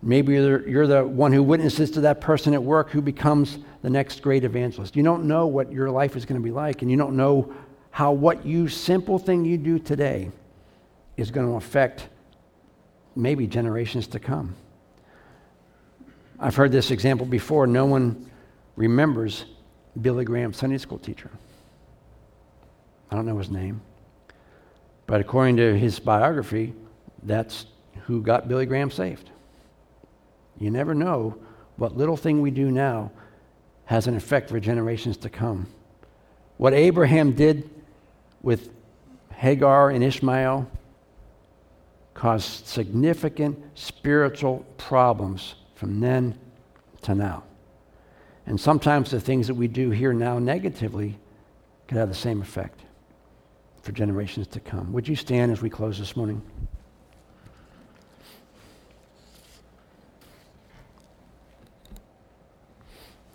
Maybe 0.00 0.34
you're 0.34 0.58
the, 0.60 0.70
you're 0.70 0.86
the 0.86 1.04
one 1.04 1.32
who 1.32 1.42
witnesses 1.42 1.90
to 1.92 2.00
that 2.02 2.20
person 2.20 2.54
at 2.54 2.62
work 2.62 2.90
who 2.90 3.02
becomes 3.02 3.58
the 3.82 3.90
next 3.90 4.22
great 4.22 4.44
evangelist. 4.44 4.94
You 4.94 5.02
don't 5.02 5.24
know 5.24 5.46
what 5.46 5.72
your 5.72 5.90
life 5.90 6.16
is 6.16 6.24
going 6.24 6.40
to 6.40 6.44
be 6.44 6.52
like, 6.52 6.82
and 6.82 6.90
you 6.90 6.96
don't 6.96 7.16
know 7.16 7.52
how 7.90 8.12
what 8.12 8.46
you 8.46 8.68
simple 8.68 9.18
thing 9.18 9.44
you 9.44 9.58
do 9.58 9.78
today 9.78 10.30
is 11.16 11.30
going 11.32 11.46
to 11.46 11.54
affect 11.54 12.08
maybe 13.16 13.46
generations 13.46 14.06
to 14.08 14.20
come. 14.20 14.54
I've 16.38 16.54
heard 16.54 16.70
this 16.70 16.92
example 16.92 17.26
before. 17.26 17.66
No 17.66 17.86
one 17.86 18.30
remembers 18.76 19.44
Billy 20.00 20.24
Graham, 20.24 20.52
Sunday 20.52 20.78
school 20.78 20.98
teacher. 20.98 21.30
I 23.10 23.16
don't 23.16 23.26
know 23.26 23.38
his 23.38 23.50
name. 23.50 23.80
But 25.06 25.20
according 25.20 25.56
to 25.56 25.76
his 25.76 25.98
biography, 25.98 26.74
that's 27.24 27.66
who 28.04 28.22
got 28.22 28.46
Billy 28.46 28.66
Graham 28.66 28.92
saved. 28.92 29.30
You 30.58 30.70
never 30.70 30.94
know 30.94 31.36
what 31.76 31.96
little 31.96 32.16
thing 32.16 32.40
we 32.40 32.50
do 32.50 32.70
now 32.70 33.10
has 33.84 34.06
an 34.06 34.16
effect 34.16 34.50
for 34.50 34.60
generations 34.60 35.16
to 35.18 35.30
come. 35.30 35.66
What 36.56 36.74
Abraham 36.74 37.32
did 37.32 37.70
with 38.42 38.70
Hagar 39.32 39.90
and 39.90 40.02
Ishmael 40.02 40.68
caused 42.14 42.66
significant 42.66 43.58
spiritual 43.74 44.66
problems 44.76 45.54
from 45.76 46.00
then 46.00 46.36
to 47.02 47.14
now. 47.14 47.44
And 48.46 48.60
sometimes 48.60 49.10
the 49.10 49.20
things 49.20 49.46
that 49.46 49.54
we 49.54 49.68
do 49.68 49.90
here 49.90 50.12
now 50.12 50.38
negatively 50.38 51.16
could 51.86 51.96
have 51.96 52.08
the 52.08 52.14
same 52.14 52.42
effect 52.42 52.80
for 53.82 53.92
generations 53.92 54.48
to 54.48 54.60
come. 54.60 54.92
Would 54.92 55.06
you 55.06 55.14
stand 55.14 55.52
as 55.52 55.62
we 55.62 55.70
close 55.70 55.98
this 55.98 56.16
morning? 56.16 56.42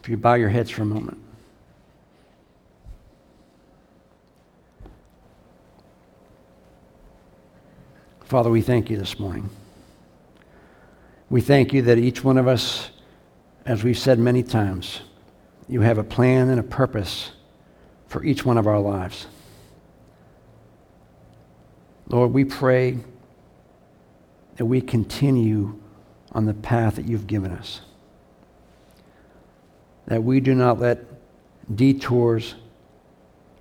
If 0.03 0.09
you 0.09 0.17
bow 0.17 0.33
your 0.33 0.49
heads 0.49 0.69
for 0.69 0.81
a 0.81 0.85
moment. 0.85 1.17
Father, 8.25 8.49
we 8.49 8.61
thank 8.61 8.89
you 8.89 8.97
this 8.97 9.17
morning. 9.17 9.49
We 11.29 11.39
thank 11.39 11.71
you 11.71 11.83
that 11.83 11.97
each 11.97 12.21
one 12.21 12.37
of 12.37 12.49
us, 12.49 12.89
as 13.65 13.85
we've 13.85 13.97
said 13.97 14.19
many 14.19 14.43
times, 14.43 14.99
you 15.69 15.79
have 15.79 15.97
a 15.97 16.03
plan 16.03 16.49
and 16.49 16.59
a 16.59 16.63
purpose 16.63 17.31
for 18.07 18.25
each 18.25 18.43
one 18.43 18.57
of 18.57 18.67
our 18.67 18.81
lives. 18.81 19.27
Lord, 22.09 22.33
we 22.33 22.43
pray 22.43 22.97
that 24.57 24.65
we 24.65 24.81
continue 24.81 25.79
on 26.33 26.45
the 26.45 26.53
path 26.53 26.97
that 26.97 27.05
you've 27.05 27.25
given 27.25 27.53
us 27.53 27.79
that 30.07 30.23
we 30.23 30.39
do 30.39 30.53
not 30.53 30.79
let 30.79 30.99
detours 31.75 32.55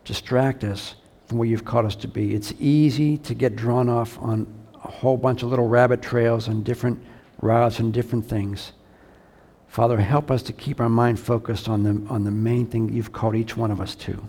distract 0.04 0.64
us 0.64 0.96
from 1.26 1.38
where 1.38 1.48
you've 1.48 1.64
called 1.64 1.86
us 1.86 1.96
to 1.96 2.08
be. 2.08 2.34
It's 2.34 2.52
easy 2.58 3.16
to 3.18 3.34
get 3.34 3.56
drawn 3.56 3.88
off 3.88 4.18
on 4.18 4.46
a 4.74 4.88
whole 4.90 5.16
bunch 5.16 5.42
of 5.42 5.50
little 5.50 5.68
rabbit 5.68 6.02
trails 6.02 6.48
and 6.48 6.64
different 6.64 7.02
routes 7.40 7.78
and 7.78 7.92
different 7.92 8.26
things. 8.28 8.72
Father, 9.68 9.98
help 9.98 10.30
us 10.30 10.42
to 10.42 10.52
keep 10.52 10.80
our 10.80 10.88
mind 10.88 11.18
focused 11.18 11.68
on 11.68 11.82
the, 11.82 12.12
on 12.12 12.24
the 12.24 12.30
main 12.30 12.66
thing 12.66 12.92
you've 12.92 13.12
called 13.12 13.34
each 13.36 13.56
one 13.56 13.70
of 13.70 13.80
us 13.80 13.94
to. 13.94 14.22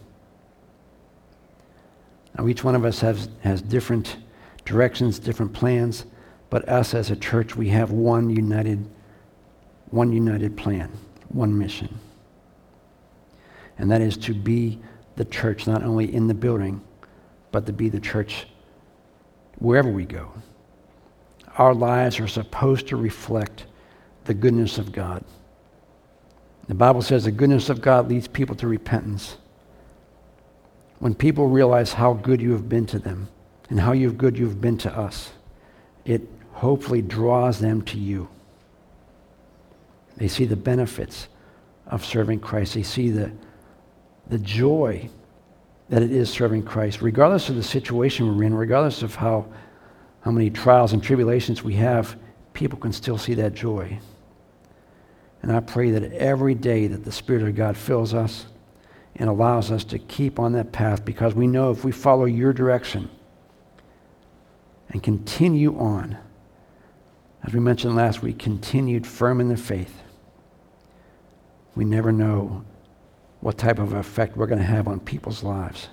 Now, 2.38 2.48
each 2.48 2.64
one 2.64 2.76
of 2.76 2.86
us 2.86 3.00
has, 3.02 3.30
has 3.42 3.62
different 3.62 4.18
directions, 4.66 5.20
different 5.20 5.54
plans, 5.54 6.06
but 6.50 6.68
us 6.70 6.94
as 6.94 7.12
a 7.12 7.16
church, 7.16 7.56
we 7.56 7.70
have 7.70 7.92
one 7.92 8.30
united, 8.30 8.88
one 9.90 10.12
united 10.14 10.56
plan 10.56 10.92
one 11.34 11.58
mission. 11.58 12.00
And 13.78 13.92
that 13.92 14.02
is 14.02 14.18
to 14.18 14.34
be 14.34 14.80
the 15.16 15.26
church, 15.26 15.68
not 15.68 15.84
only 15.84 16.14
in 16.14 16.28
the 16.28 16.34
building, 16.34 16.82
but 17.52 17.66
to 17.66 17.74
be 17.74 17.90
the 17.90 18.00
church 18.00 18.48
wherever 19.58 19.90
we 19.90 20.06
go. 20.06 20.32
Our 21.58 21.74
lives 21.74 22.20
are 22.20 22.28
supposed 22.28 22.88
to 22.88 22.98
reflect 22.98 23.66
the 24.26 24.34
goodness 24.34 24.78
of 24.78 24.92
God. 24.92 25.24
The 26.68 26.76
Bible 26.76 27.02
says 27.02 27.26
the 27.26 27.32
goodness 27.32 27.70
of 27.70 27.82
God 27.82 28.10
leads 28.10 28.28
people 28.28 28.56
to 28.56 28.68
repentance. 28.68 29.38
When 31.00 31.14
people 31.14 31.48
realize 31.48 31.94
how 31.94 32.14
good 32.14 32.42
you 32.42 32.54
have 32.54 32.70
been 32.70 32.86
to 32.88 33.00
them 33.00 33.28
and 33.70 33.80
how 33.80 33.94
good 33.94 34.38
you've 34.38 34.62
been 34.62 34.78
to 34.80 34.98
us, 34.98 35.32
it 36.06 36.22
hopefully 36.54 37.02
draws 37.02 37.60
them 37.60 37.82
to 37.84 38.00
you. 38.00 38.30
They 40.18 40.28
see 40.28 40.46
the 40.46 40.56
benefits 40.56 41.28
of 41.88 42.06
serving 42.06 42.40
Christ. 42.40 42.74
They 42.76 42.84
see 42.84 43.10
the, 43.10 43.32
the 44.28 44.40
joy 44.40 45.10
that 45.90 46.02
it 46.02 46.12
is 46.12 46.30
serving 46.30 46.64
Christ, 46.64 47.02
regardless 47.02 47.50
of 47.50 47.56
the 47.56 47.64
situation 47.64 48.36
we're 48.36 48.44
in, 48.46 48.54
regardless 48.54 49.04
of 49.04 49.16
how, 49.16 49.46
how 50.22 50.32
many 50.32 50.50
trials 50.50 50.94
and 50.94 51.04
tribulations 51.04 51.64
we 51.64 51.76
have, 51.76 52.18
people 52.54 52.80
can 52.80 52.94
still 52.94 53.18
see 53.18 53.34
that 53.36 53.54
joy. 53.54 54.00
And 55.42 55.52
I 55.52 55.60
pray 55.60 55.92
that 55.92 56.14
every 56.14 56.56
day 56.56 56.88
that 56.88 57.04
the 57.04 57.12
Spirit 57.12 57.44
of 57.44 57.56
God 57.56 57.76
fills 57.76 58.14
us 58.14 58.46
and 59.16 59.30
allows 59.30 59.72
us 59.72 59.84
to 59.86 60.00
keep 60.00 60.40
on 60.40 60.54
that 60.54 60.72
path 60.72 61.04
because 61.04 61.36
we 61.36 61.48
know 61.48 61.70
if 61.70 61.84
we 61.84 61.92
follow 61.92 62.26
your 62.26 62.54
direction 62.54 63.10
and 64.90 65.04
continue 65.04 65.78
on, 65.78 66.18
as 67.44 67.54
we 67.54 67.60
mentioned 67.60 67.96
last 67.96 68.22
week, 68.22 68.40
continued 68.40 69.06
firm 69.06 69.42
in 69.42 69.50
the 69.50 69.58
faith, 69.58 70.03
we 71.76 71.86
never 71.86 72.12
know 72.12 72.64
what 73.42 73.58
type 73.58 73.80
of 73.80 73.94
effect 73.94 74.38
we're 74.38 74.48
going 74.48 74.60
to 74.60 74.66
have 74.66 74.88
on 74.88 75.00
people's 75.00 75.44
lives. 75.44 75.90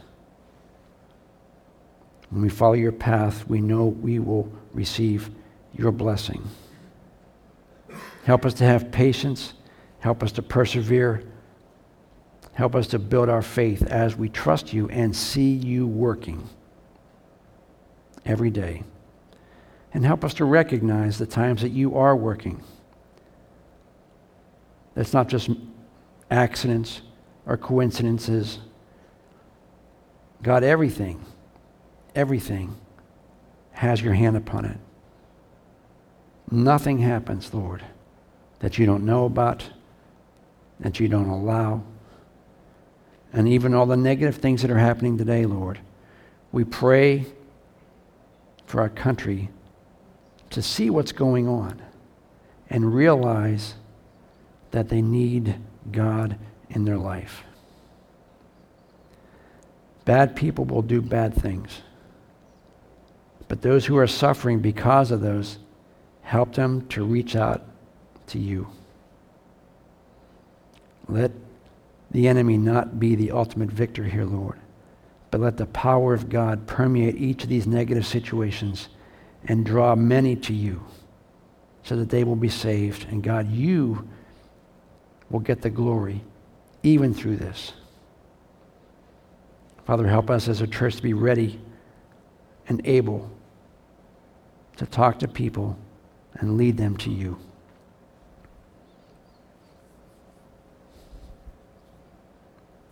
When 2.30 2.42
we 2.42 2.48
follow 2.48 2.74
your 2.74 2.92
path, 2.92 3.48
we 3.48 3.60
know 3.60 3.86
we 3.86 4.18
will 4.18 4.52
receive 4.72 5.30
your 5.76 5.90
blessing. 5.90 6.48
Help 8.24 8.46
us 8.46 8.54
to 8.54 8.64
have 8.64 8.92
patience. 8.92 9.54
Help 9.98 10.22
us 10.22 10.32
to 10.32 10.42
persevere. 10.42 11.24
Help 12.52 12.74
us 12.74 12.86
to 12.88 12.98
build 12.98 13.28
our 13.28 13.42
faith 13.42 13.82
as 13.82 14.16
we 14.16 14.28
trust 14.28 14.72
you 14.72 14.88
and 14.90 15.14
see 15.14 15.50
you 15.50 15.86
working 15.86 16.48
every 18.24 18.50
day. 18.50 18.84
And 19.92 20.04
help 20.04 20.24
us 20.24 20.34
to 20.34 20.44
recognize 20.44 21.18
the 21.18 21.26
times 21.26 21.62
that 21.62 21.70
you 21.70 21.96
are 21.96 22.14
working. 22.14 22.62
That's 24.94 25.12
not 25.12 25.28
just 25.28 25.50
accidents 26.30 27.02
or 27.46 27.56
coincidences. 27.56 28.58
God, 30.42 30.62
everything, 30.62 31.24
everything 32.14 32.76
has 33.72 34.00
your 34.00 34.14
hand 34.14 34.36
upon 34.36 34.64
it. 34.64 34.78
Nothing 36.50 36.98
happens, 36.98 37.52
Lord, 37.54 37.84
that 38.60 38.78
you 38.78 38.86
don't 38.86 39.04
know 39.04 39.24
about, 39.24 39.70
that 40.80 41.00
you 41.00 41.08
don't 41.08 41.28
allow. 41.28 41.82
And 43.32 43.48
even 43.48 43.74
all 43.74 43.86
the 43.86 43.96
negative 43.96 44.36
things 44.36 44.62
that 44.62 44.70
are 44.70 44.78
happening 44.78 45.16
today, 45.16 45.46
Lord, 45.46 45.78
we 46.52 46.64
pray 46.64 47.26
for 48.66 48.80
our 48.80 48.88
country 48.88 49.50
to 50.50 50.62
see 50.62 50.90
what's 50.90 51.12
going 51.12 51.48
on 51.48 51.80
and 52.68 52.94
realize 52.94 53.74
that 54.72 54.88
they 54.88 55.02
need 55.02 55.56
God 55.90 56.36
in 56.68 56.84
their 56.84 56.98
life. 56.98 57.42
Bad 60.04 60.34
people 60.34 60.64
will 60.64 60.82
do 60.82 61.00
bad 61.00 61.34
things. 61.34 61.82
But 63.48 63.62
those 63.62 63.86
who 63.86 63.96
are 63.96 64.06
suffering 64.06 64.60
because 64.60 65.10
of 65.10 65.20
those, 65.20 65.58
help 66.22 66.54
them 66.54 66.86
to 66.88 67.04
reach 67.04 67.34
out 67.34 67.64
to 68.28 68.38
you. 68.38 68.68
Let 71.08 71.32
the 72.10 72.28
enemy 72.28 72.56
not 72.56 73.00
be 73.00 73.14
the 73.14 73.32
ultimate 73.32 73.70
victor 73.70 74.04
here, 74.04 74.24
Lord, 74.24 74.58
but 75.30 75.40
let 75.40 75.56
the 75.56 75.66
power 75.66 76.14
of 76.14 76.28
God 76.28 76.66
permeate 76.66 77.16
each 77.16 77.42
of 77.42 77.48
these 77.48 77.66
negative 77.66 78.06
situations 78.06 78.88
and 79.44 79.66
draw 79.66 79.94
many 79.94 80.36
to 80.36 80.52
you 80.52 80.84
so 81.82 81.96
that 81.96 82.10
they 82.10 82.24
will 82.24 82.36
be 82.36 82.48
saved. 82.48 83.06
And 83.10 83.22
God, 83.22 83.50
you 83.50 84.08
will 85.30 85.40
get 85.40 85.62
the 85.62 85.70
glory 85.70 86.20
even 86.82 87.14
through 87.14 87.36
this. 87.36 87.72
Father, 89.84 90.06
help 90.06 90.30
us 90.30 90.48
as 90.48 90.60
a 90.60 90.66
church 90.66 90.96
to 90.96 91.02
be 91.02 91.14
ready 91.14 91.60
and 92.68 92.80
able 92.86 93.30
to 94.76 94.86
talk 94.86 95.18
to 95.18 95.28
people 95.28 95.76
and 96.34 96.56
lead 96.56 96.76
them 96.76 96.96
to 96.96 97.10
you. 97.10 97.38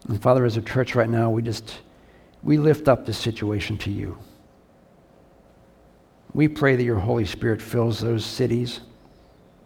And 0.08 0.20
Father, 0.20 0.44
as 0.44 0.56
a 0.56 0.62
church 0.62 0.94
right 0.94 1.08
now, 1.08 1.30
we 1.30 1.42
just 1.42 1.80
we 2.42 2.56
lift 2.56 2.88
up 2.88 3.04
this 3.04 3.18
situation 3.18 3.76
to 3.78 3.90
you. 3.90 4.16
We 6.32 6.48
pray 6.48 6.76
that 6.76 6.84
your 6.84 6.98
Holy 6.98 7.24
Spirit 7.24 7.60
fills 7.60 8.00
those 8.00 8.24
cities, 8.24 8.80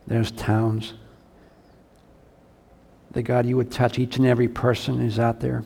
those 0.07 0.31
towns. 0.33 0.95
That 3.13 3.23
God, 3.23 3.47
you 3.47 3.57
would 3.57 3.71
touch 3.71 3.99
each 3.99 4.17
and 4.17 4.27
every 4.27 4.49
person 4.49 4.99
who's 4.99 5.19
out 5.19 5.41
there, 5.41 5.65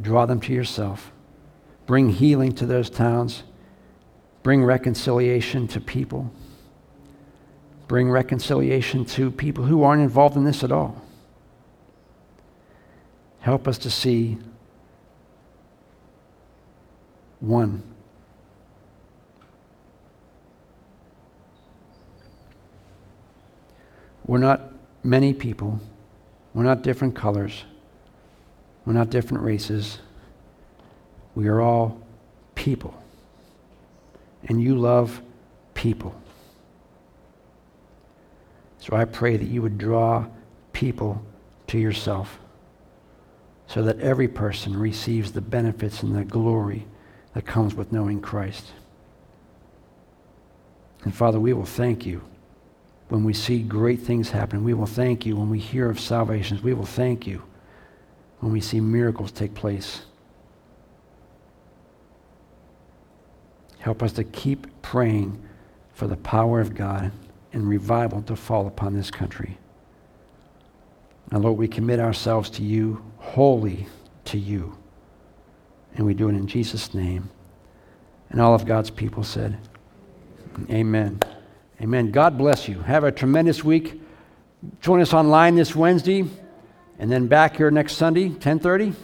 draw 0.00 0.26
them 0.26 0.40
to 0.40 0.52
yourself, 0.52 1.12
bring 1.86 2.08
healing 2.08 2.52
to 2.52 2.66
those 2.66 2.88
towns, 2.88 3.42
bring 4.42 4.64
reconciliation 4.64 5.68
to 5.68 5.80
people, 5.80 6.30
bring 7.86 8.10
reconciliation 8.10 9.04
to 9.04 9.30
people 9.30 9.64
who 9.64 9.82
aren't 9.82 10.02
involved 10.02 10.36
in 10.36 10.44
this 10.44 10.64
at 10.64 10.72
all. 10.72 11.02
Help 13.40 13.68
us 13.68 13.76
to 13.76 13.90
see 13.90 14.38
one. 17.40 17.82
We're 24.26 24.38
not 24.38 24.72
many 25.02 25.34
people. 25.34 25.78
We're 26.54 26.62
not 26.62 26.82
different 26.82 27.16
colors. 27.16 27.64
We're 28.86 28.92
not 28.92 29.10
different 29.10 29.42
races. 29.42 29.98
We 31.34 31.48
are 31.48 31.60
all 31.60 32.00
people. 32.54 32.94
And 34.48 34.62
you 34.62 34.76
love 34.76 35.20
people. 35.74 36.14
So 38.78 38.94
I 38.94 39.04
pray 39.04 39.36
that 39.36 39.46
you 39.46 39.62
would 39.62 39.78
draw 39.78 40.26
people 40.72 41.20
to 41.68 41.78
yourself 41.78 42.38
so 43.66 43.82
that 43.82 43.98
every 44.00 44.28
person 44.28 44.78
receives 44.78 45.32
the 45.32 45.40
benefits 45.40 46.02
and 46.02 46.14
the 46.14 46.24
glory 46.24 46.86
that 47.32 47.46
comes 47.46 47.74
with 47.74 47.90
knowing 47.90 48.20
Christ. 48.20 48.72
And 51.02 51.14
Father, 51.14 51.40
we 51.40 51.52
will 51.52 51.64
thank 51.64 52.06
you 52.06 52.22
when 53.08 53.24
we 53.24 53.32
see 53.34 53.62
great 53.62 54.00
things 54.00 54.30
happen. 54.30 54.64
We 54.64 54.74
will 54.74 54.86
thank 54.86 55.26
you 55.26 55.36
when 55.36 55.50
we 55.50 55.58
hear 55.58 55.90
of 55.90 56.00
salvations. 56.00 56.62
We 56.62 56.74
will 56.74 56.86
thank 56.86 57.26
you 57.26 57.42
when 58.40 58.52
we 58.52 58.60
see 58.60 58.80
miracles 58.80 59.32
take 59.32 59.54
place. 59.54 60.02
Help 63.78 64.02
us 64.02 64.12
to 64.14 64.24
keep 64.24 64.66
praying 64.82 65.42
for 65.92 66.06
the 66.06 66.16
power 66.16 66.60
of 66.60 66.74
God 66.74 67.12
and 67.52 67.68
revival 67.68 68.22
to 68.22 68.34
fall 68.34 68.66
upon 68.66 68.94
this 68.94 69.10
country. 69.10 69.58
And 71.30 71.42
Lord, 71.42 71.58
we 71.58 71.68
commit 71.68 72.00
ourselves 72.00 72.50
to 72.50 72.62
you, 72.62 73.04
wholly 73.18 73.86
to 74.26 74.38
you. 74.38 74.76
And 75.96 76.06
we 76.06 76.14
do 76.14 76.28
it 76.28 76.32
in 76.32 76.46
Jesus' 76.46 76.94
name. 76.94 77.30
And 78.30 78.40
all 78.40 78.54
of 78.54 78.66
God's 78.66 78.90
people 78.90 79.22
said, 79.22 79.58
Amen. 80.70 81.20
Amen. 81.80 82.10
God 82.10 82.38
bless 82.38 82.68
you. 82.68 82.80
Have 82.80 83.04
a 83.04 83.12
tremendous 83.12 83.64
week. 83.64 84.00
Join 84.80 85.00
us 85.00 85.12
online 85.12 85.56
this 85.56 85.74
Wednesday 85.74 86.24
and 86.98 87.10
then 87.10 87.26
back 87.26 87.56
here 87.56 87.70
next 87.70 87.94
Sunday, 87.94 88.28
1030. 88.28 88.94